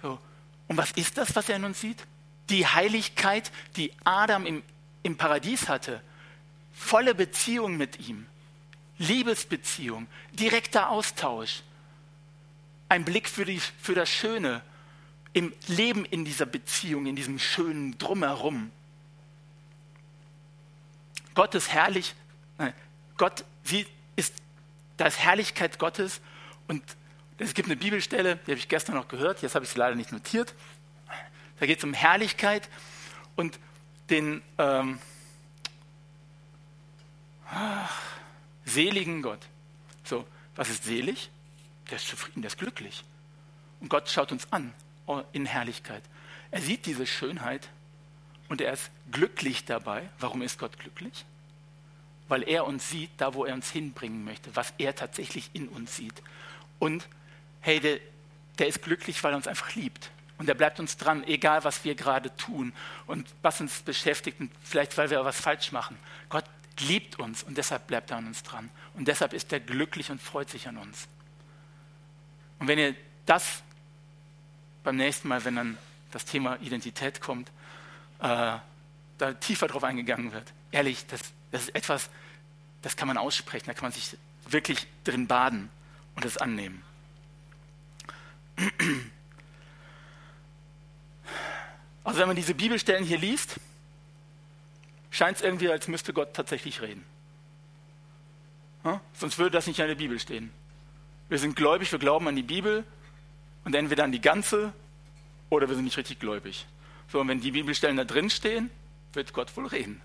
[0.00, 0.18] So.
[0.68, 2.04] Und was ist das, was er in uns sieht?
[2.50, 4.62] Die Heiligkeit, die Adam im,
[5.02, 6.00] im Paradies hatte.
[6.74, 8.26] Volle Beziehung mit ihm.
[8.98, 11.62] Liebesbeziehung, direkter Austausch.
[12.88, 14.62] Ein Blick für, die, für das Schöne,
[15.32, 18.70] im Leben in dieser Beziehung, in diesem schönen Drumherum.
[21.34, 22.14] Gott ist herrlich,
[22.56, 22.72] nein,
[23.18, 24.34] Gott sie ist,
[24.96, 26.22] da ist Herrlichkeit Gottes
[26.68, 26.82] und
[27.38, 29.94] es gibt eine Bibelstelle, die habe ich gestern noch gehört, jetzt habe ich sie leider
[29.94, 30.54] nicht notiert.
[31.58, 32.68] Da geht es um Herrlichkeit
[33.34, 33.58] und
[34.10, 34.98] den ähm,
[37.50, 38.02] ach,
[38.64, 39.40] seligen Gott.
[40.04, 41.30] So, was ist selig?
[41.90, 43.04] Der ist zufrieden, der ist glücklich.
[43.80, 44.72] Und Gott schaut uns an
[45.32, 46.02] in Herrlichkeit.
[46.50, 47.68] Er sieht diese Schönheit
[48.48, 50.08] und er ist glücklich dabei.
[50.18, 51.24] Warum ist Gott glücklich?
[52.28, 55.96] Weil er uns sieht, da wo er uns hinbringen möchte, was er tatsächlich in uns
[55.96, 56.22] sieht.
[56.78, 57.08] Und
[57.66, 57.98] hey, der,
[58.58, 60.10] der ist glücklich, weil er uns einfach liebt.
[60.38, 62.72] Und er bleibt uns dran, egal was wir gerade tun
[63.06, 65.98] und was uns beschäftigt und vielleicht weil wir was falsch machen.
[66.28, 66.44] Gott
[66.80, 68.70] liebt uns und deshalb bleibt er an uns dran.
[68.94, 71.08] Und deshalb ist er glücklich und freut sich an uns.
[72.58, 73.62] Und wenn ihr das
[74.84, 75.78] beim nächsten Mal, wenn dann
[76.12, 77.48] das Thema Identität kommt,
[78.20, 78.58] äh,
[79.18, 80.52] da tiefer drauf eingegangen wird.
[80.70, 82.10] Ehrlich, das, das ist etwas,
[82.82, 84.16] das kann man aussprechen, da kann man sich
[84.48, 85.68] wirklich drin baden
[86.14, 86.82] und es annehmen.
[92.04, 93.56] Also wenn man diese Bibelstellen hier liest,
[95.10, 97.04] scheint es irgendwie, als müsste Gott tatsächlich reden.
[98.84, 99.00] Ja?
[99.14, 100.52] Sonst würde das nicht in der Bibel stehen.
[101.28, 102.84] Wir sind gläubig, wir glauben an die Bibel,
[103.64, 104.72] und entweder an die ganze
[105.50, 106.66] oder wir sind nicht richtig gläubig.
[107.10, 108.70] So, und wenn die Bibelstellen da drin stehen,
[109.12, 110.00] wird Gott wohl reden.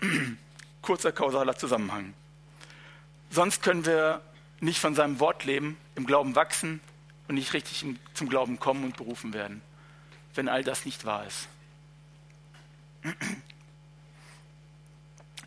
[0.82, 2.14] Kurzer kausaler Zusammenhang.
[3.30, 4.22] Sonst können wir
[4.60, 6.80] nicht von seinem Wort leben, im Glauben wachsen
[7.28, 9.62] und nicht richtig zum Glauben kommen und berufen werden,
[10.34, 11.48] wenn all das nicht wahr ist.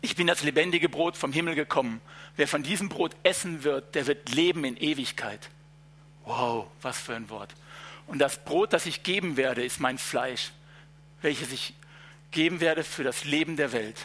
[0.00, 2.00] Ich bin das lebendige Brot vom Himmel gekommen.
[2.36, 5.50] Wer von diesem Brot essen wird, der wird leben in Ewigkeit.
[6.24, 7.54] Wow, was für ein Wort.
[8.06, 10.52] Und das Brot, das ich geben werde, ist mein Fleisch,
[11.20, 11.74] welches ich
[12.30, 14.04] geben werde für das Leben der Welt.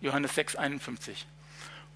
[0.00, 1.26] Johannes 6, 51.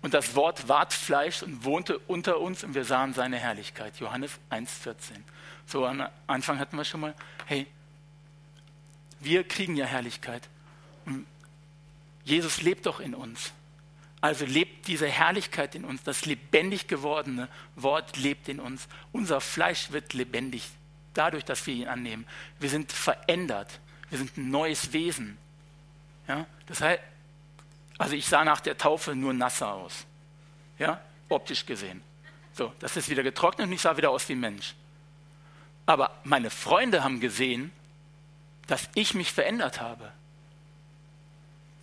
[0.03, 3.99] Und das Wort ward Fleisch und wohnte unter uns und wir sahen seine Herrlichkeit.
[3.99, 5.25] Johannes 1, 14.
[5.67, 7.15] So am Anfang hatten wir schon mal,
[7.47, 7.67] hey,
[9.21, 10.49] wir kriegen ja Herrlichkeit.
[11.07, 11.27] Und
[12.25, 13.53] Jesus lebt doch in uns.
[14.21, 18.89] Also lebt diese Herrlichkeit in uns, das lebendig gewordene Wort lebt in uns.
[19.13, 20.69] Unser Fleisch wird lebendig
[21.15, 22.27] dadurch, dass wir ihn annehmen.
[22.59, 23.81] Wir sind verändert,
[24.11, 25.39] wir sind ein neues Wesen.
[26.29, 26.47] Ja?
[26.67, 27.01] Das heißt,
[27.99, 30.07] also ich sah nach der Taufe nur nasser aus,
[30.79, 31.01] ja?
[31.29, 32.03] optisch gesehen.
[32.53, 34.75] So, das ist wieder getrocknet und ich sah wieder aus wie Mensch.
[35.85, 37.71] Aber meine Freunde haben gesehen,
[38.67, 40.13] dass ich mich verändert habe.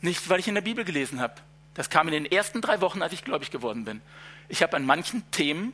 [0.02, 1.36] Nicht, weil ich in der Bibel gelesen habe,
[1.74, 4.02] das kam in den ersten drei Wochen, als ich gläubig geworden bin.
[4.50, 5.74] Ich habe an manchen Themen,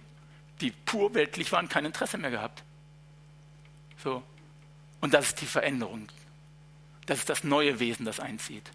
[0.62, 2.64] die pur weltlich waren, kein Interesse mehr gehabt.
[4.04, 4.24] So.
[5.02, 6.10] Und das ist die Veränderung.
[7.06, 8.70] Das ist das neue Wesen, das einzieht.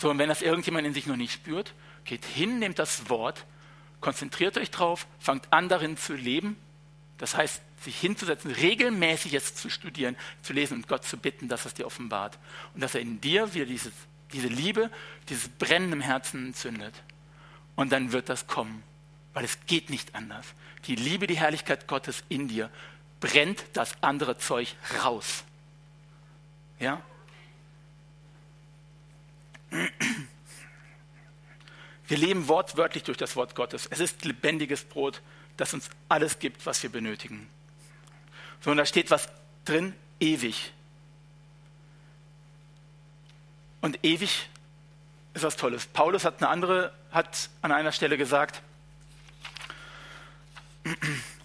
[0.00, 3.44] So, und wenn das irgendjemand in sich noch nicht spürt, geht hin, nehmt das Wort,
[4.00, 6.56] konzentriert euch drauf, fangt an darin zu leben.
[7.18, 11.66] Das heißt, sich hinzusetzen, regelmäßig jetzt zu studieren, zu lesen und Gott zu bitten, dass
[11.66, 12.38] es dir offenbart.
[12.74, 13.92] Und dass er in dir wieder dieses
[14.32, 14.90] diese Liebe,
[15.28, 16.94] dieses Brennen im Herzen entzündet.
[17.74, 18.82] Und dann wird das kommen,
[19.32, 20.46] weil es geht nicht anders.
[20.86, 22.70] Die Liebe, die Herrlichkeit Gottes in dir
[23.20, 25.44] brennt das andere Zeug raus.
[26.78, 27.02] Ja?
[32.06, 33.86] Wir leben wortwörtlich durch das Wort Gottes.
[33.90, 35.22] Es ist lebendiges Brot,
[35.56, 37.48] das uns alles gibt, was wir benötigen.
[38.60, 39.28] So, und da steht was
[39.64, 40.72] drin, ewig.
[43.80, 44.48] Und ewig
[45.34, 45.86] ist was Tolles.
[45.86, 48.62] Paulus hat eine andere, hat an einer Stelle gesagt,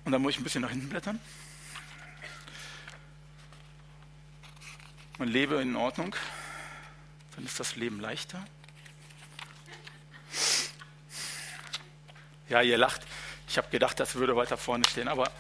[0.03, 1.19] und da muss ich ein bisschen nach hinten blättern.
[5.17, 6.15] Man lebe in Ordnung,
[7.35, 8.45] dann ist das Leben leichter.
[12.49, 13.01] Ja, ihr lacht.
[13.47, 15.07] Ich habe gedacht, das würde weiter vorne stehen.
[15.07, 15.31] Aber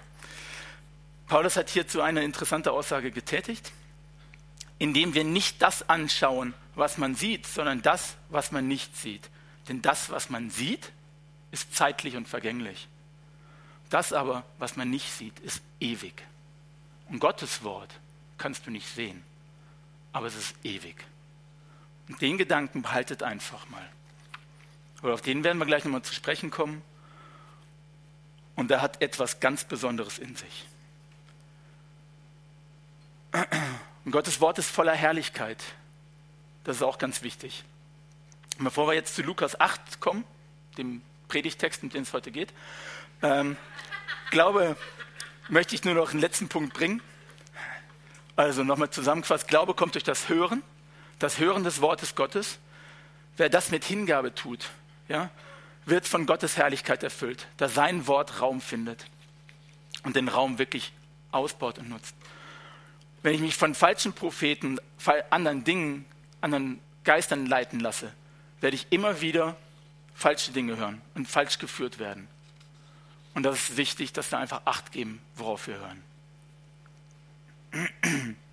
[1.27, 3.71] Paulus hat hierzu eine interessante Aussage getätigt,
[4.79, 9.29] indem wir nicht das anschauen, was man sieht, sondern das, was man nicht sieht.
[9.67, 10.91] Denn das, was man sieht,
[11.51, 12.87] ist zeitlich und vergänglich.
[13.89, 16.23] Das aber, was man nicht sieht, ist ewig.
[17.09, 17.93] Und Gottes Wort
[18.37, 19.23] kannst du nicht sehen,
[20.11, 21.05] aber es ist ewig.
[22.07, 23.89] Den Gedanken behaltet einfach mal.
[25.01, 26.81] Oder auf den werden wir gleich nochmal zu sprechen kommen.
[28.55, 30.67] Und er hat etwas ganz Besonderes in sich.
[34.05, 35.61] Und Gottes Wort ist voller Herrlichkeit.
[36.63, 37.63] Das ist auch ganz wichtig.
[38.57, 40.23] Und bevor wir jetzt zu Lukas 8 kommen,
[40.77, 42.53] dem Predigtext, um den es heute geht,
[43.21, 43.57] ähm,
[44.31, 44.77] glaube,
[45.49, 47.01] möchte ich nur noch einen letzten Punkt bringen.
[48.35, 50.63] Also nochmal zusammengefasst, Glaube kommt durch das Hören,
[51.19, 52.59] das Hören des Wortes Gottes.
[53.37, 54.69] Wer das mit Hingabe tut,
[55.07, 55.29] ja,
[55.85, 59.05] wird von Gottes Herrlichkeit erfüllt, da sein Wort Raum findet
[60.03, 60.93] und den Raum wirklich
[61.31, 62.15] ausbaut und nutzt.
[63.23, 64.79] Wenn ich mich von falschen Propheten,
[65.29, 66.05] anderen Dingen,
[66.41, 68.11] anderen Geistern leiten lasse,
[68.61, 69.55] werde ich immer wieder
[70.13, 72.27] falsche Dinge hören und falsch geführt werden.
[73.33, 76.03] Und das ist wichtig, dass wir einfach Acht geben, worauf wir hören.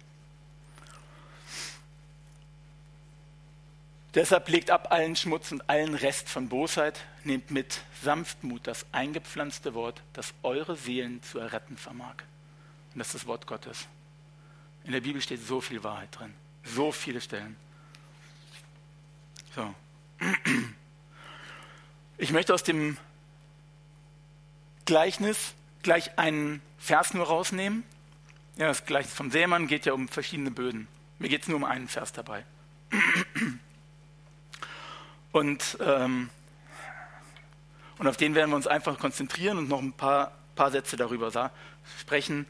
[4.14, 9.72] Deshalb legt ab allen Schmutz und allen Rest von Bosheit, nehmt mit Sanftmut das eingepflanzte
[9.72, 12.16] Wort, das eure Seelen zu erretten vermag.
[12.92, 13.86] Und das ist das Wort Gottes.
[14.84, 16.34] In der Bibel steht so viel Wahrheit drin.
[16.64, 17.56] So viele Stellen.
[19.54, 19.74] So.
[22.18, 22.98] Ich möchte aus dem
[24.84, 27.82] Gleichnis gleich einen Vers nur rausnehmen.
[28.56, 30.86] Ja, das Gleichnis vom Sämann geht ja um verschiedene Böden.
[31.18, 32.44] Mir geht es nur um einen Vers dabei.
[35.32, 36.30] Und, ähm,
[37.98, 41.50] und auf den werden wir uns einfach konzentrieren und noch ein paar, paar Sätze darüber
[41.98, 42.46] sprechen.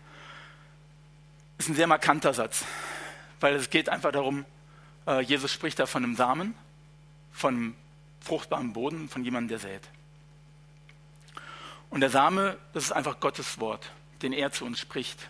[1.57, 2.64] Das ist ein sehr markanter Satz,
[3.40, 4.45] weil es geht einfach darum,
[5.07, 6.55] äh, Jesus spricht da von einem Samen,
[7.31, 7.77] von einem
[8.21, 9.83] fruchtbaren Boden, von jemandem, der sät.
[11.90, 13.92] Und der Same, das ist einfach Gottes Wort,
[14.23, 15.29] den er zu uns spricht.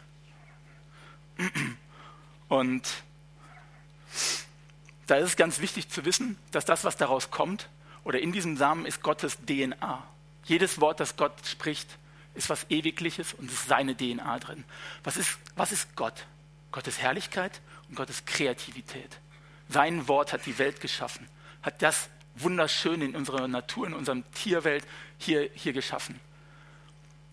[2.48, 2.88] Und
[5.06, 7.68] da ist es ganz wichtig zu wissen, dass das, was daraus kommt,
[8.04, 10.02] oder in diesem Samen ist Gottes DNA.
[10.44, 11.98] Jedes Wort, das Gott spricht,
[12.34, 14.64] ist was Ewigliches und es ist seine DNA drin.
[15.04, 16.26] Was ist, was ist Gott?
[16.72, 19.18] Gottes Herrlichkeit und Gottes Kreativität.
[19.68, 21.28] Sein Wort hat die Welt geschaffen,
[21.62, 24.86] hat das wunderschön in unserer Natur, in unserer Tierwelt
[25.18, 26.18] hier, hier geschaffen.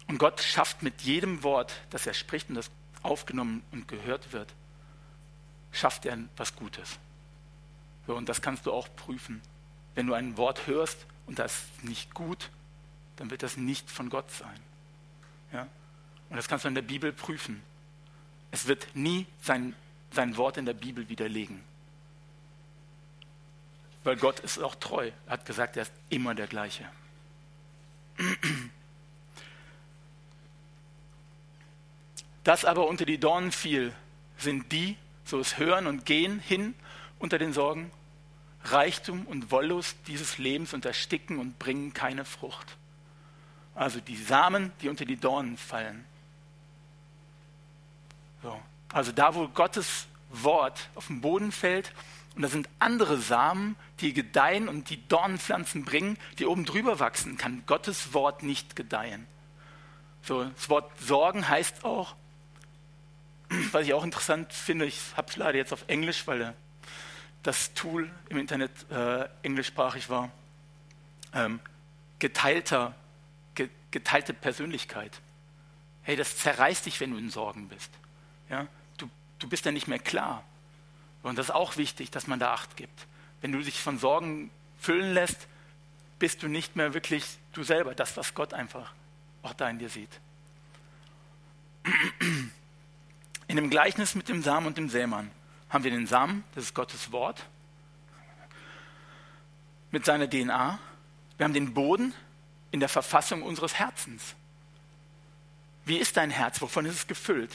[0.08, 2.70] Und Gott schafft mit jedem Wort, das er spricht und das
[3.02, 4.54] aufgenommen und gehört wird,
[5.72, 7.00] schafft er was Gutes.
[8.10, 9.40] So, und das kannst du auch prüfen.
[9.94, 12.50] Wenn du ein Wort hörst und das ist nicht gut,
[13.18, 14.60] dann wird das nicht von Gott sein.
[15.54, 15.68] Ja?
[16.32, 17.62] Und das kannst du in der Bibel prüfen.
[18.50, 19.76] Es wird nie sein,
[20.10, 21.62] sein Wort in der Bibel widerlegen.
[24.04, 25.12] Weil Gott ist auch treu.
[25.28, 26.90] Er hat gesagt, er ist immer der gleiche.
[32.44, 33.94] Das aber unter die Dornen fiel,
[34.40, 36.74] sind die, so es hören und gehen hin
[37.20, 37.92] unter den Sorgen
[38.66, 42.78] Reichtum und Wollust dieses Lebens und ersticken und bringen keine Frucht.
[43.76, 46.06] Also die Samen, die unter die Dornen fallen.
[48.44, 48.60] So.
[48.92, 51.94] Also da, wo Gottes Wort auf den Boden fällt,
[52.36, 57.38] und da sind andere Samen, die gedeihen und die Dornenpflanzen bringen, die oben drüber wachsen,
[57.38, 59.28] kann Gottes Wort nicht gedeihen.
[60.22, 62.16] So, das Wort Sorgen heißt auch,
[63.72, 66.56] was ich auch interessant finde, ich habe es leider jetzt auf Englisch, weil
[67.44, 70.32] das Tool im Internet äh, englischsprachig war,
[71.34, 71.60] ähm,
[72.20, 72.96] geteilter,
[73.56, 75.22] ge, geteilte Persönlichkeit.
[76.04, 77.92] Hey, das zerreißt dich, wenn du in Sorgen bist.
[78.50, 78.68] Ja?
[78.98, 79.10] Du,
[79.40, 80.44] du bist ja nicht mehr klar.
[81.24, 83.08] Und das ist auch wichtig, dass man da Acht gibt.
[83.42, 85.48] wenn du dich von Sorgen füllen lässt,
[86.18, 88.94] bist du nicht mehr wirklich du selber, das, was Gott einfach
[89.44, 90.10] auch da in dir sieht.
[93.48, 95.32] In dem Gleichnis mit dem Samen und dem Sämann
[95.70, 97.46] haben wir den Samen, das ist Gottes Wort,
[99.92, 100.80] mit seiner DNA.
[101.38, 102.14] Wir haben den Boden
[102.72, 104.36] in der Verfassung unseres Herzens.
[105.86, 106.62] Wie ist dein Herz?
[106.62, 107.52] Wovon ist es gefüllt?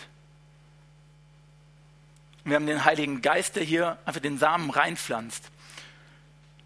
[2.45, 5.51] Wir haben den Heiligen Geist, der hier einfach den Samen reinpflanzt.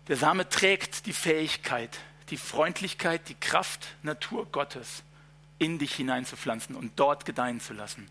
[0.09, 1.99] Der Same trägt die Fähigkeit,
[2.31, 5.03] die Freundlichkeit, die Kraft, Natur Gottes
[5.59, 8.09] in dich hineinzupflanzen und dort gedeihen zu lassen.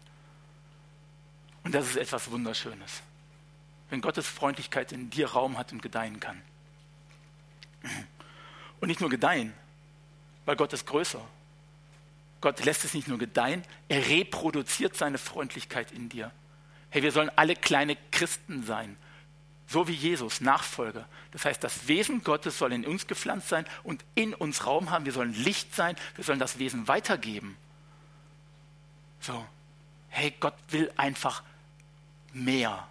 [1.63, 3.01] Und das ist etwas Wunderschönes,
[3.89, 6.41] wenn Gottes Freundlichkeit in dir Raum hat und gedeihen kann.
[8.79, 9.53] Und nicht nur gedeihen,
[10.45, 11.21] weil Gott ist größer.
[12.41, 16.31] Gott lässt es nicht nur gedeihen, er reproduziert seine Freundlichkeit in dir.
[16.89, 18.95] Hey, wir sollen alle kleine Christen sein,
[19.67, 21.07] so wie Jesus, Nachfolger.
[21.31, 25.05] Das heißt, das Wesen Gottes soll in uns gepflanzt sein und in uns Raum haben.
[25.05, 27.57] Wir sollen Licht sein, wir sollen das Wesen weitergeben.
[29.19, 29.45] So,
[30.09, 31.43] hey, Gott will einfach
[32.31, 32.87] mehr,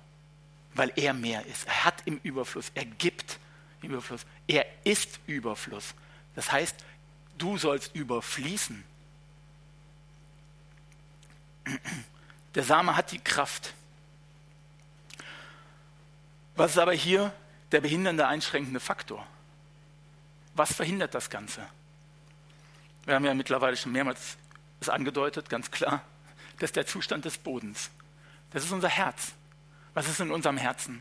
[0.77, 1.66] weil er mehr ist.
[1.66, 3.39] Er hat im Überfluss, er gibt
[3.83, 5.95] im Überfluss, er ist Überfluss.
[6.35, 6.77] Das heißt,
[7.39, 8.85] du sollst überfließen.
[12.55, 13.74] Der Same hat die Kraft.
[16.55, 17.33] Was ist aber hier
[17.72, 19.27] der behindernde, einschränkende Faktor?
[20.55, 21.66] Was verhindert das Ganze?
[23.05, 24.37] Wir haben ja mittlerweile schon mehrmals
[24.81, 26.03] es angedeutet, ganz klar,
[26.59, 27.91] das ist der Zustand des Bodens.
[28.51, 29.33] Das ist unser Herz.
[29.97, 31.01] Was ist in unserem Herzen?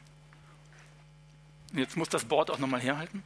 [1.73, 3.21] Jetzt muss das Board auch nochmal herhalten.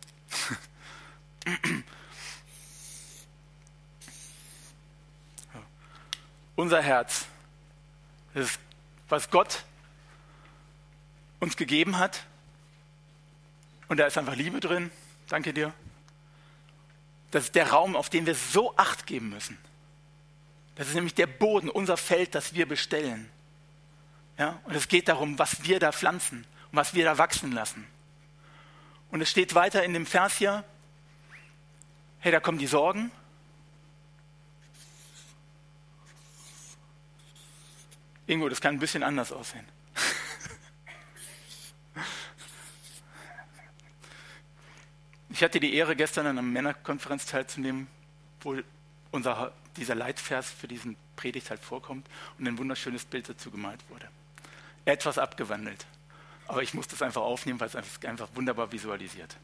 [6.55, 7.27] Unser Herz,
[8.33, 8.59] ist,
[9.09, 9.63] was Gott
[11.39, 12.25] uns gegeben hat.
[13.89, 14.89] Und da ist einfach Liebe drin.
[15.27, 15.71] Danke dir.
[17.29, 19.55] Das ist der Raum, auf den wir so acht geben müssen.
[20.73, 23.29] Das ist nämlich der Boden, unser Feld, das wir bestellen.
[24.39, 24.57] Ja?
[24.63, 27.85] Und es geht darum, was wir da pflanzen und was wir da wachsen lassen.
[29.11, 30.63] Und es steht weiter in dem Vers hier,
[32.19, 33.11] hey, da kommen die Sorgen.
[38.27, 39.67] Irgendwo, das kann ein bisschen anders aussehen.
[45.31, 47.87] Ich hatte die Ehre, gestern an einer Männerkonferenz teilzunehmen,
[48.41, 48.57] wo
[49.11, 54.09] unser, dieser Leitvers für diesen Predigt halt vorkommt und ein wunderschönes Bild dazu gemalt wurde.
[54.85, 55.85] Etwas abgewandelt.
[56.47, 59.35] Aber ich muss das einfach aufnehmen, weil es einfach wunderbar visualisiert.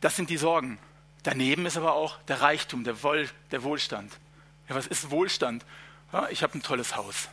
[0.00, 0.78] Das sind die Sorgen.
[1.22, 4.12] Daneben ist aber auch der Reichtum, der, Wohl, der Wohlstand.
[4.68, 5.64] Ja, was ist Wohlstand?
[6.12, 7.28] Ja, ich habe ein tolles Haus.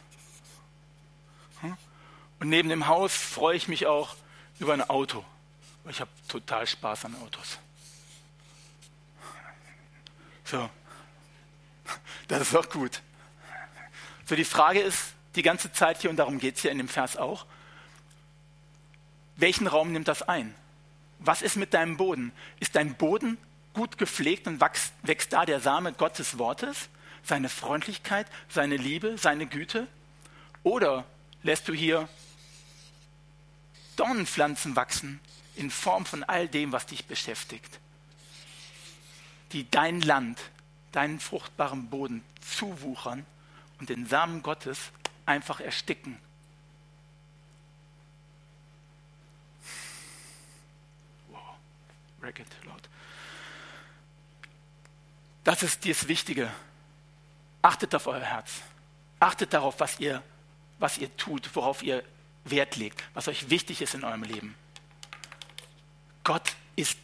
[1.60, 1.78] Hm?
[2.40, 4.16] Und neben dem Haus freue ich mich auch
[4.60, 5.26] über ein Auto.
[5.90, 7.60] Ich habe total Spaß an Autos.
[10.46, 10.70] So,
[12.30, 13.02] das ist auch gut.
[14.26, 16.90] So, die Frage ist die ganze Zeit hier, und darum geht es hier in dem
[16.90, 17.46] Vers auch,
[19.36, 20.54] welchen Raum nimmt das ein?
[21.20, 22.32] Was ist mit deinem Boden?
[22.60, 23.38] Ist dein Boden
[23.74, 26.90] gut gepflegt und wächst, wächst da der Same Gottes Wortes,
[27.24, 29.88] seine Freundlichkeit, seine Liebe, seine Güte?
[30.64, 31.06] Oder
[31.44, 32.08] lässt du hier
[33.96, 35.20] Dornenpflanzen wachsen
[35.56, 37.80] in Form von all dem, was dich beschäftigt,
[39.52, 40.40] die dein Land,
[40.92, 43.26] deinen fruchtbaren Boden zuwuchern
[43.80, 44.92] und den Samen Gottes
[45.26, 46.18] einfach ersticken.
[51.30, 51.40] Wow,
[52.22, 52.90] Racket, laut.
[55.44, 56.52] Das ist das Wichtige.
[57.62, 58.62] Achtet auf euer Herz.
[59.20, 60.24] Achtet darauf, was ihr,
[60.80, 62.04] was ihr tut, worauf ihr
[62.44, 64.56] Wert legt, was euch wichtig ist in eurem Leben.
[66.24, 66.98] Gott ist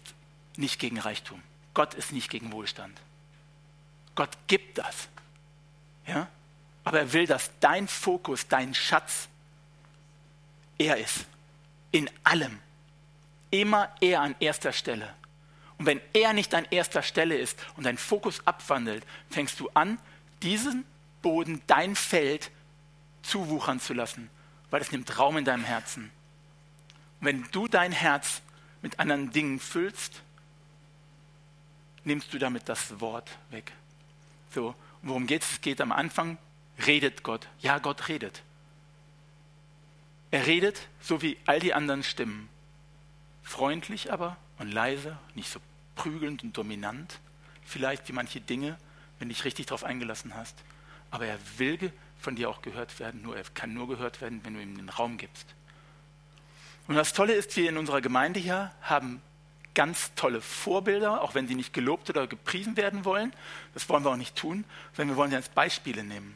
[0.56, 1.42] nicht gegen Reichtum.
[1.74, 3.00] Gott ist nicht gegen Wohlstand.
[4.16, 5.08] Gott gibt das.
[6.08, 6.28] Ja?
[6.88, 9.28] Aber er will, dass dein Fokus, dein Schatz,
[10.78, 11.26] er ist.
[11.92, 12.60] In allem.
[13.52, 15.14] Immer er an erster Stelle.
[15.78, 20.00] Und wenn er nicht an erster Stelle ist und dein Fokus abwandelt, fängst du an,
[20.42, 20.86] diesen
[21.22, 22.52] Boden, dein Feld
[23.22, 24.30] zuwuchern zu lassen,
[24.70, 26.10] weil es nimmt Raum in deinem Herzen.
[27.20, 28.42] Und wenn du dein Herz
[28.82, 30.22] mit anderen Dingen füllst,
[32.06, 33.74] nimmst du damit das Wort weg.
[34.56, 35.52] So, worum geht es?
[35.52, 36.38] Es geht am Anfang,
[36.86, 37.48] redet Gott.
[37.60, 38.44] Ja, Gott redet.
[40.30, 42.50] Er redet, so wie all die anderen Stimmen.
[43.44, 45.60] Freundlich aber und leise, nicht so
[45.96, 47.20] prügelnd und dominant,
[47.66, 48.78] vielleicht wie manche Dinge,
[49.20, 50.56] wenn du dich richtig darauf eingelassen hast.
[51.12, 54.54] Aber er will von dir auch gehört werden, nur er kann nur gehört werden, wenn
[54.54, 55.48] du ihm den Raum gibst.
[56.88, 59.22] Und das Tolle ist, wir in unserer Gemeinde hier haben
[59.74, 63.32] ganz tolle Vorbilder, auch wenn sie nicht gelobt oder gepriesen werden wollen.
[63.74, 66.36] Das wollen wir auch nicht tun, sondern wir wollen sie als Beispiele nehmen.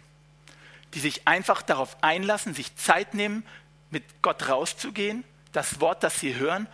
[0.93, 3.45] Die sich einfach darauf einlassen, sich Zeit nehmen,
[3.89, 6.67] mit Gott rauszugehen, das Wort, das sie hören,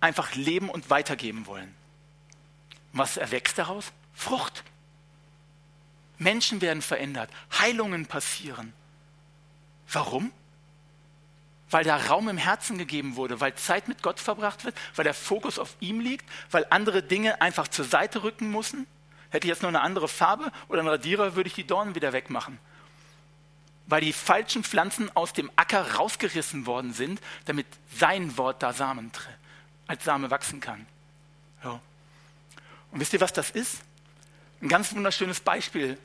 [0.00, 1.74] einfach leben und weitergeben wollen.
[2.92, 3.92] Was erwächst daraus?
[4.14, 4.64] Frucht.
[6.18, 8.72] Menschen werden verändert, Heilungen passieren.
[9.90, 10.32] Warum?
[11.70, 15.14] Weil da Raum im Herzen gegeben wurde, weil Zeit mit Gott verbracht wird, weil der
[15.14, 18.86] Fokus auf ihm liegt, weil andere Dinge einfach zur Seite rücken müssen.
[19.30, 22.12] Hätte ich jetzt noch eine andere Farbe oder einen Radierer, würde ich die Dornen wieder
[22.12, 22.58] wegmachen.
[23.90, 29.10] Weil die falschen Pflanzen aus dem Acker rausgerissen worden sind, damit sein Wort da Samen
[29.88, 30.86] als Same wachsen kann.
[31.64, 31.80] Ja.
[32.92, 33.82] Und wisst ihr, was das ist?
[34.62, 35.98] Ein ganz wunderschönes Beispiel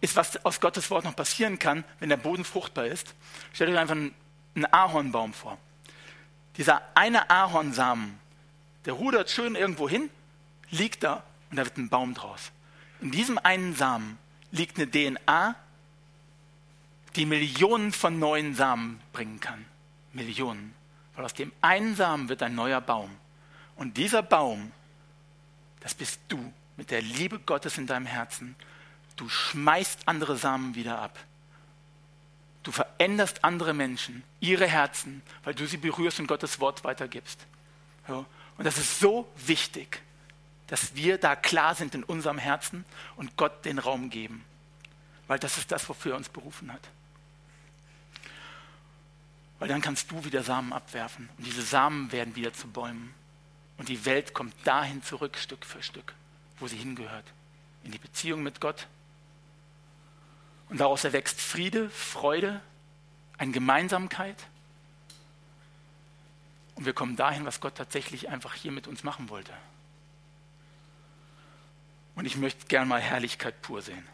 [0.00, 3.14] ist, was aus Gottes Wort noch passieren kann, wenn der Boden fruchtbar ist.
[3.52, 4.14] Stellt euch einfach einen,
[4.70, 5.58] Ahornbaum vor.
[6.58, 8.18] Dieser eine Ahornsamen,
[8.84, 10.10] der rudert schön irgendwo hin,
[10.70, 12.52] liegt da und da wird ein Baum draus.
[13.00, 14.18] In diesem einen Samen
[14.50, 15.56] liegt eine DNA,
[17.16, 19.64] die Millionen von neuen Samen bringen kann.
[20.12, 20.74] Millionen.
[21.14, 23.10] Weil aus dem einen Samen wird ein neuer Baum.
[23.76, 24.72] Und dieser Baum,
[25.80, 28.56] das bist du mit der Liebe Gottes in deinem Herzen
[29.16, 31.18] Du schmeißt andere Samen wieder ab.
[32.62, 37.46] Du veränderst andere Menschen, ihre Herzen, weil du sie berührst und Gottes Wort weitergibst.
[38.08, 38.24] Ja.
[38.56, 40.02] Und das ist so wichtig,
[40.68, 42.84] dass wir da klar sind in unserem Herzen
[43.16, 44.44] und Gott den Raum geben.
[45.26, 46.88] Weil das ist das, wofür er uns berufen hat.
[49.62, 53.14] Weil dann kannst du wieder Samen abwerfen und diese Samen werden wieder zu Bäumen.
[53.78, 56.14] Und die Welt kommt dahin zurück, Stück für Stück,
[56.58, 57.24] wo sie hingehört.
[57.84, 58.88] In die Beziehung mit Gott
[60.68, 62.60] und daraus erwächst Friede, Freude,
[63.38, 64.34] eine Gemeinsamkeit.
[66.74, 69.52] Und wir kommen dahin, was Gott tatsächlich einfach hier mit uns machen wollte.
[72.16, 74.04] Und ich möchte gern mal Herrlichkeit pur sehen.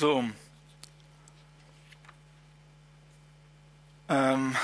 [0.00, 0.24] So.
[4.08, 4.56] Ähm.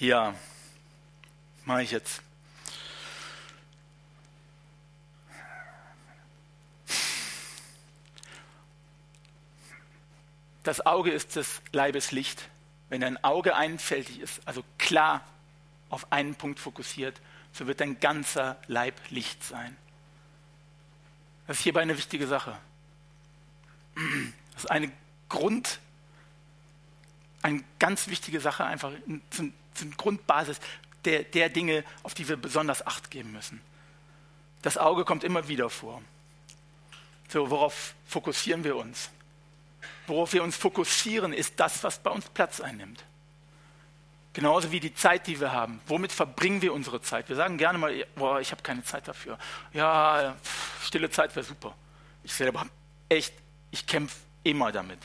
[0.00, 0.34] Ja,
[1.64, 2.20] mache ich jetzt.
[10.64, 12.48] das Auge ist des Leibes Licht.
[12.88, 15.24] Wenn dein Auge einfältig ist, also klar
[15.90, 17.20] auf einen Punkt fokussiert,
[17.52, 19.76] so wird dein ganzer Leib Licht sein.
[21.48, 22.56] Das ist hierbei eine wichtige Sache.
[24.54, 24.92] Das ist eine
[25.28, 25.80] Grund,
[27.42, 28.92] eine ganz wichtige Sache, einfach
[29.30, 29.52] zum,
[29.96, 30.60] Grundbasis
[31.04, 33.60] der, der Dinge, auf die wir besonders Acht geben müssen.
[34.62, 36.00] Das Auge kommt immer wieder vor.
[37.28, 39.10] So, worauf fokussieren wir uns?
[40.08, 43.04] worauf wir uns fokussieren, ist das, was bei uns Platz einnimmt.
[44.38, 45.80] Genauso wie die Zeit, die wir haben.
[45.88, 47.28] Womit verbringen wir unsere Zeit?
[47.28, 49.36] Wir sagen gerne mal, boah, ich habe keine Zeit dafür.
[49.72, 50.36] Ja,
[50.80, 51.74] stille Zeit wäre super.
[52.22, 52.64] Ich selber
[53.08, 53.34] echt,
[53.72, 54.14] ich kämpfe
[54.44, 55.00] immer damit.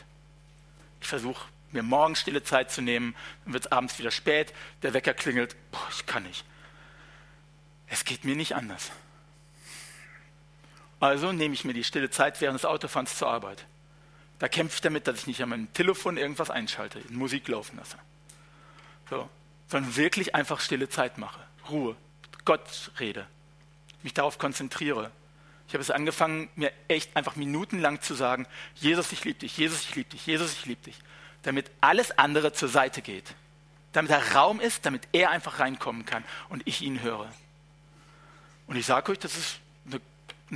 [1.02, 4.54] Ich versuche mir morgens stille Zeit zu nehmen, dann wird es abends wieder spät,
[4.84, 6.46] der Wecker klingelt, boah, ich kann nicht.
[7.88, 8.92] Es geht mir nicht anders.
[11.00, 13.66] Also nehme ich mir die stille Zeit während des Autofahrens zur Arbeit.
[14.38, 17.98] Da kämpfe ich damit, dass ich nicht an meinem Telefon irgendwas einschalte, Musik laufen lasse.
[19.10, 19.30] So.
[19.68, 21.40] Sondern wirklich einfach stille Zeit mache,
[21.70, 21.96] Ruhe,
[22.46, 23.26] Gott rede,
[24.04, 25.12] mich darauf konzentriere.
[25.68, 28.46] Ich habe es angefangen, mir echt einfach minutenlang zu sagen,
[28.76, 31.00] Jesus, ich liebe dich, Jesus, ich liebe dich, Jesus, ich liebe dich,
[31.44, 33.34] damit alles andere zur Seite geht.
[33.94, 37.32] Damit der Raum ist, damit er einfach reinkommen kann und ich ihn höre.
[38.68, 40.02] Und ich sage euch, das ist eine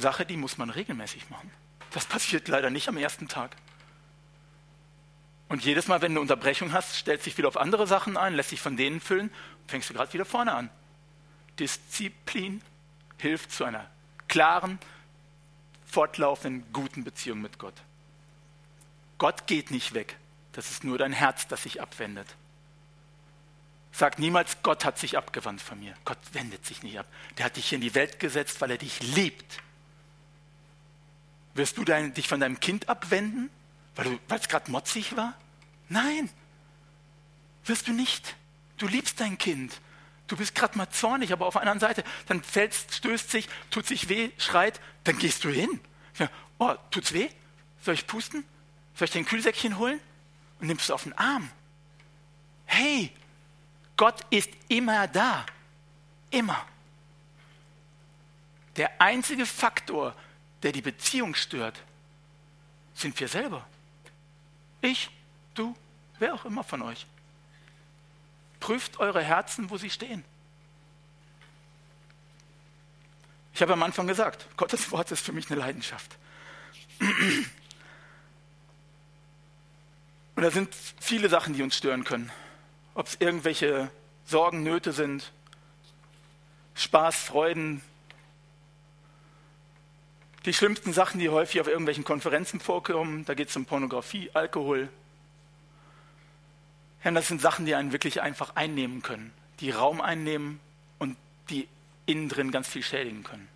[0.02, 1.52] Sache, die muss man regelmäßig machen.
[1.92, 3.56] Das passiert leider nicht am ersten Tag.
[5.50, 8.34] Und jedes Mal, wenn du eine Unterbrechung hast, stellst dich wieder auf andere Sachen ein,
[8.34, 9.32] lässt dich von denen füllen,
[9.68, 10.70] fängst du gerade wieder vorne an.
[11.60, 12.62] Disziplin
[13.18, 13.90] hilft zu einer
[14.28, 14.78] klaren,
[15.86, 17.74] fortlaufenden, guten Beziehung mit Gott.
[19.18, 20.18] Gott geht nicht weg.
[20.52, 22.28] Das ist nur dein Herz, das sich abwendet.
[23.92, 25.96] Sag niemals, Gott hat sich abgewandt von mir.
[26.06, 27.08] Gott wendet sich nicht ab.
[27.38, 29.60] Der hat dich hier in die Welt gesetzt, weil er dich liebt.
[31.56, 33.50] Wirst du dein, dich von deinem Kind abwenden?
[33.98, 35.34] Weil es gerade motzig war?
[35.90, 36.30] Nein,
[37.66, 38.36] wirst du nicht.
[38.78, 39.82] Du liebst dein Kind.
[40.28, 43.88] Du bist gerade mal zornig, aber auf der anderen Seite, dann fällst, stößt sich, tut
[43.88, 45.80] sich weh, schreit, dann gehst du hin.
[46.20, 46.30] Ja,
[46.60, 47.30] oh, tut's weh?
[47.82, 48.44] Soll ich pusten?
[48.96, 50.00] Soll ich dir ein Kühlsäckchen holen?
[50.60, 51.50] Und nimmst du auf den Arm.
[52.66, 53.12] Hey,
[53.96, 55.46] Gott ist immer da.
[56.30, 56.66] Immer.
[58.76, 60.14] Der einzige Faktor,
[60.62, 61.82] der die Beziehung stört,
[62.94, 63.66] sind wir selber.
[64.88, 65.10] Ich,
[65.54, 65.76] du,
[66.18, 67.06] wer auch immer von euch.
[68.62, 70.24] Prüft eure Herzen, wo sie stehen.
[73.54, 76.16] Ich habe am Anfang gesagt, Gottes Wort ist für mich eine Leidenschaft.
[80.36, 82.32] Und da sind viele Sachen, die uns stören können.
[82.94, 83.92] Ob es irgendwelche
[84.26, 85.34] Sorgen, Nöte sind,
[86.76, 87.82] Spaß, Freuden,
[90.48, 94.88] die schlimmsten Sachen, die häufig auf irgendwelchen Konferenzen vorkommen, da geht es um Pornografie, Alkohol.
[97.04, 100.62] Ja, das sind Sachen, die einen wirklich einfach einnehmen können, die Raum einnehmen
[101.00, 101.18] und
[101.50, 101.68] die
[102.06, 103.48] innen drin ganz viel schädigen können.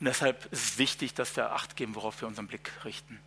[0.00, 3.20] Und deshalb ist es wichtig, dass wir Acht geben, worauf wir unseren Blick richten.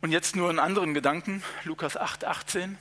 [0.00, 2.78] Und jetzt nur einen anderen Gedanken, Lukas 8, 18.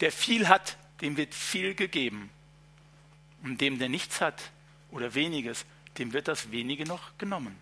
[0.00, 2.30] Der viel hat, dem wird viel gegeben.
[3.42, 4.50] Und dem, der nichts hat
[4.90, 5.66] oder weniges,
[5.98, 7.56] dem wird das wenige noch genommen.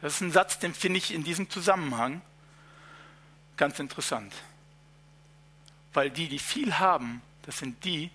[0.00, 2.22] Das ist ein Satz, den finde ich in diesem Zusammenhang
[3.56, 4.34] ganz interessant.
[5.92, 8.10] Weil die, die viel haben, das sind die,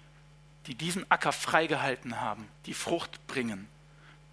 [0.65, 3.67] die diesen Acker freigehalten haben, die Frucht bringen,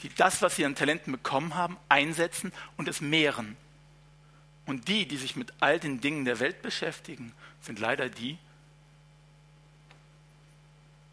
[0.02, 3.56] die das, was sie an Talenten bekommen haben, einsetzen und es mehren.
[4.66, 8.38] Und die, die sich mit all den Dingen der Welt beschäftigen, sind leider die,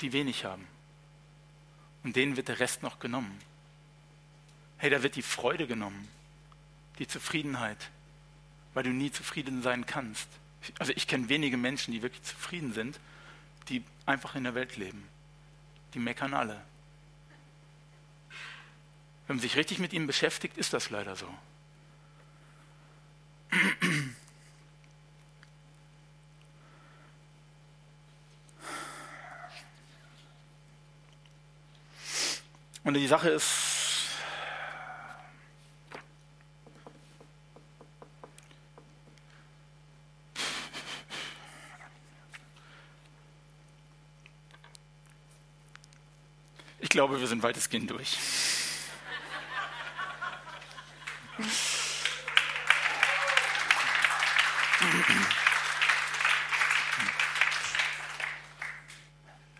[0.02, 0.68] die wenig haben.
[2.04, 3.40] Und denen wird der Rest noch genommen.
[4.78, 6.08] Hey, da wird die Freude genommen,
[7.00, 7.92] die Zufriedenheit,
[8.74, 10.28] weil du nie zufrieden sein kannst.
[10.80, 13.00] Also ich kenne wenige Menschen, die wirklich zufrieden sind,
[13.70, 15.04] die einfach in der Welt leben.
[15.94, 16.62] Die meckern alle.
[19.28, 21.28] Wenn man sich richtig mit ihnen beschäftigt, ist das leider so.
[32.84, 34.10] Und die Sache ist,
[46.80, 48.18] ich glaube, wir sind weitestgehend durch.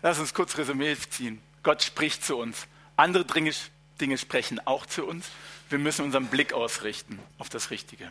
[0.02, 1.40] Lass uns kurz Resümee ziehen.
[1.62, 2.66] Gott spricht zu uns.
[2.96, 5.28] Andere Dinge sprechen auch zu uns.
[5.70, 8.10] Wir müssen unseren Blick ausrichten auf das Richtige.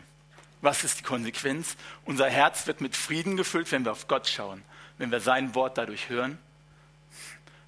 [0.60, 1.76] Was ist die Konsequenz?
[2.04, 4.62] Unser Herz wird mit Frieden gefüllt, wenn wir auf Gott schauen,
[4.98, 6.38] wenn wir sein Wort dadurch hören.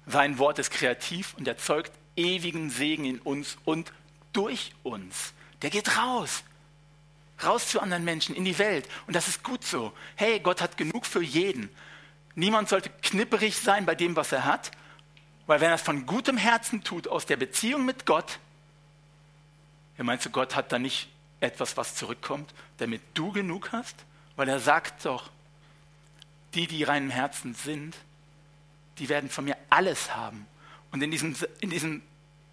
[0.05, 3.91] Sein Wort ist kreativ und erzeugt ewigen Segen in uns und
[4.33, 5.33] durch uns.
[5.61, 6.43] Der geht raus.
[7.43, 8.87] Raus zu anderen Menschen, in die Welt.
[9.07, 9.91] Und das ist gut so.
[10.15, 11.69] Hey, Gott hat genug für jeden.
[12.35, 14.71] Niemand sollte knipperig sein bei dem, was er hat,
[15.47, 18.39] weil wenn er es von gutem Herzen tut, aus der Beziehung mit Gott,
[19.97, 23.95] ja, meinst du, Gott hat da nicht etwas, was zurückkommt, damit du genug hast?
[24.35, 25.29] Weil er sagt doch,
[26.53, 27.95] die, die reinen Herzen sind,
[28.97, 30.47] die werden von mir alles haben.
[30.91, 32.01] Und in diesem, in diesem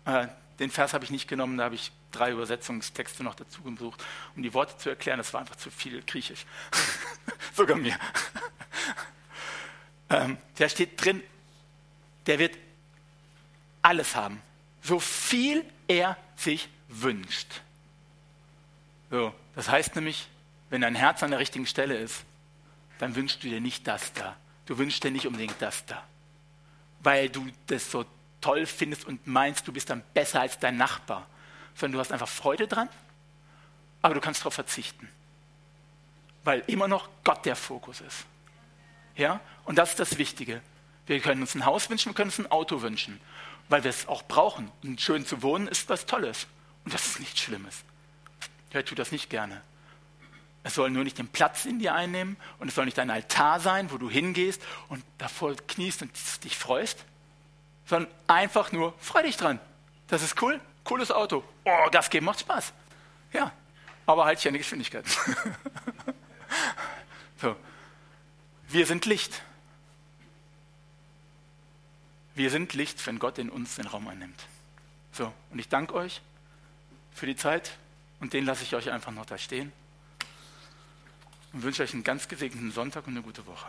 [0.05, 0.27] äh,
[0.59, 4.05] den Vers habe ich nicht genommen, da habe ich drei Übersetzungstexte noch dazu gesucht,
[4.37, 5.19] um die Worte zu erklären.
[5.19, 6.45] Das war einfach zu viel Griechisch.
[7.55, 7.97] Sogar mir.
[10.11, 11.23] ähm, da steht drin,
[12.27, 12.57] der wird
[13.83, 14.41] alles haben,
[14.81, 17.61] so viel er sich wünscht.
[19.11, 20.29] So, das heißt nämlich,
[20.71, 22.25] wenn dein Herz an der richtigen Stelle ist,
[22.99, 24.37] dann wünschst du dir nicht das da.
[24.67, 26.03] Du wünschst dir nicht unbedingt das da.
[27.01, 28.05] Weil du das so
[28.41, 31.27] toll findest und meinst, du bist dann besser als dein Nachbar.
[31.75, 32.89] Sondern du hast einfach Freude dran,
[34.03, 35.09] aber du kannst darauf verzichten.
[36.45, 38.25] Weil immer noch Gott der Fokus ist.
[39.17, 39.41] Ja?
[39.65, 40.63] Und das ist das Wichtige.
[41.07, 43.21] Wir können uns ein Haus wünschen, wir können uns ein Auto wünschen
[43.73, 44.71] weil wir es auch brauchen.
[44.83, 46.47] Und schön zu wohnen ist was Tolles.
[46.85, 47.85] Und das ist nichts Schlimmes.
[48.71, 49.63] Wer tut das nicht gerne?
[50.63, 53.61] Es soll nur nicht den Platz in dir einnehmen und es soll nicht dein Altar
[53.61, 56.11] sein, wo du hingehst und davor kniest und
[56.45, 57.05] dich freust,
[57.87, 59.59] sondern einfach nur freu dich dran.
[60.07, 61.43] Das ist cool, cooles Auto.
[61.65, 62.73] Oh, Gas geben macht Spaß.
[63.33, 63.53] Ja,
[64.05, 65.07] aber halt an die Geschwindigkeit.
[67.41, 67.57] so.
[68.69, 69.43] Wir sind Licht.
[72.35, 74.47] Wir sind Licht, wenn Gott in uns den Raum einnimmt.
[75.13, 76.23] So, und ich danke euch
[77.15, 77.77] für die Zeit
[78.21, 79.73] und den lasse ich euch einfach noch da stehen
[81.53, 83.67] und wünsche euch einen ganz gesegneten Sonntag und eine gute Woche.